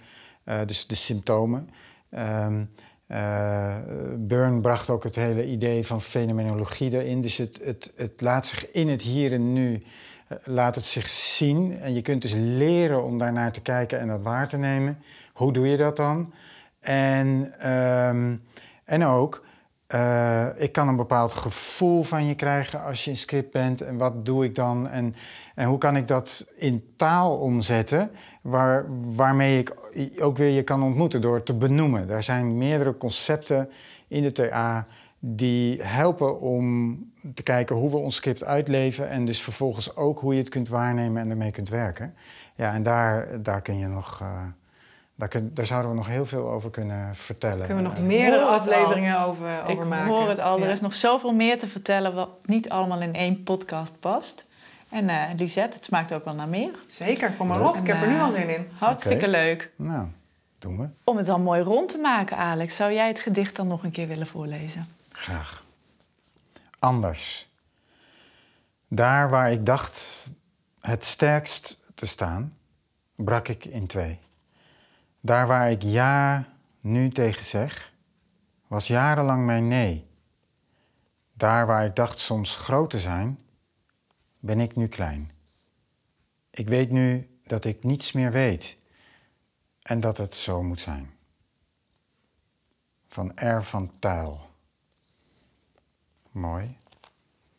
[0.45, 1.70] Eh, dus de symptomen.
[2.11, 2.64] Ehm,
[3.07, 3.76] eh,
[4.16, 7.20] Burn bracht ook het hele idee van fenomenologie erin.
[7.22, 9.82] Dus het, het, het laat zich in het hier en nu,
[10.28, 11.78] eh, laat het zich zien.
[11.80, 15.03] En je kunt dus leren om daarnaar te kijken en dat waar te nemen.
[15.32, 16.32] Hoe doe je dat dan?
[16.80, 18.36] En, ehm,
[18.84, 19.45] en ook,
[19.93, 23.80] eh, ik kan een bepaald gevoel van je krijgen als je in script bent.
[23.80, 24.88] En wat doe ik dan?
[24.88, 25.14] En,
[25.55, 28.11] en hoe kan ik dat in taal omzetten?
[28.43, 28.84] Waar,
[29.14, 29.74] waarmee ik
[30.20, 32.11] ook weer je kan ontmoeten door te benoemen.
[32.11, 33.68] Er zijn meerdere concepten
[34.09, 34.86] in de TA
[35.18, 36.99] die helpen om
[37.34, 39.09] te kijken hoe we ons script uitleven.
[39.09, 42.14] En dus vervolgens ook hoe je het kunt waarnemen en ermee kunt werken.
[42.55, 44.20] Ja, en daar, daar kun je nog.
[44.20, 44.43] eh,
[45.23, 47.66] daar, kun, daar zouden we nog heel veel over kunnen vertellen.
[47.66, 48.49] Kunnen we nog Eh, meerdere al.
[48.49, 50.07] afleveringen over, over ik maken.
[50.07, 53.43] hoor het al, er is nog zoveel meer te vertellen wat niet allemaal in één
[53.43, 54.47] podcast past.
[54.89, 56.70] En eh Lisette, het smaakt ook wel naar meer.
[56.89, 57.77] Zeker, kom maar op.
[57.77, 58.68] Ik heb er nu al eh, zin in.
[58.79, 59.70] Hartstikke leuk.
[59.77, 60.07] Nou,
[60.59, 60.87] doen we.
[61.05, 63.91] Om het dan mooi rond te maken, Alex, zou jij het gedicht dan nog een
[63.91, 64.89] keer willen voorlezen?
[65.12, 65.64] Graag.
[66.79, 67.49] Anders.
[68.89, 70.27] Daar waar ik dacht
[70.81, 72.57] het sterkst te staan,
[73.14, 74.18] brak ik in twee.
[75.25, 76.49] Daar waar ik ja
[76.81, 77.93] nu tegen zeg,
[78.66, 80.11] was jarenlang mijn nee.
[81.33, 83.39] Daar waar ik dacht soms groot te zijn,
[84.39, 85.33] ben ik nu klein.
[86.51, 88.79] Ik weet nu dat ik niets meer weet
[89.83, 91.11] en dat het zo moet zijn.
[93.09, 93.62] Van R.
[93.62, 94.51] van Tuil.
[96.31, 96.77] Mooi.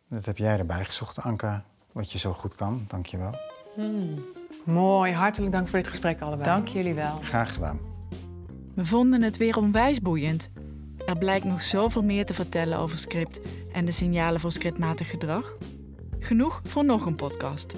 [0.07, 1.65] Dat heb jij erbij gezocht, Anka.
[1.91, 2.85] Wat je zo goed kan.
[2.87, 3.35] Dank je wel.
[4.63, 6.49] Mooi, hartelijk dank voor dit gesprek allebei.
[6.49, 7.19] Dank jullie wel.
[7.21, 7.79] Graag gedaan.
[8.75, 10.49] We vonden het weer onwijs boeiend.
[11.05, 13.41] Er blijkt nog zoveel meer te vertellen over script
[13.73, 15.57] en de signalen voor scriptmatig gedrag.
[16.19, 17.73] Genoeg voor nog een podcast.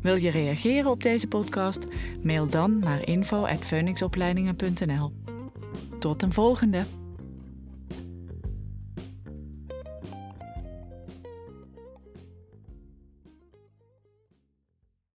[0.00, 1.86] Wil je reageren op deze podcast?
[2.22, 5.12] Mail dan naar info.phoenixopleidingen.nl.
[5.98, 7.03] Tot een volgende!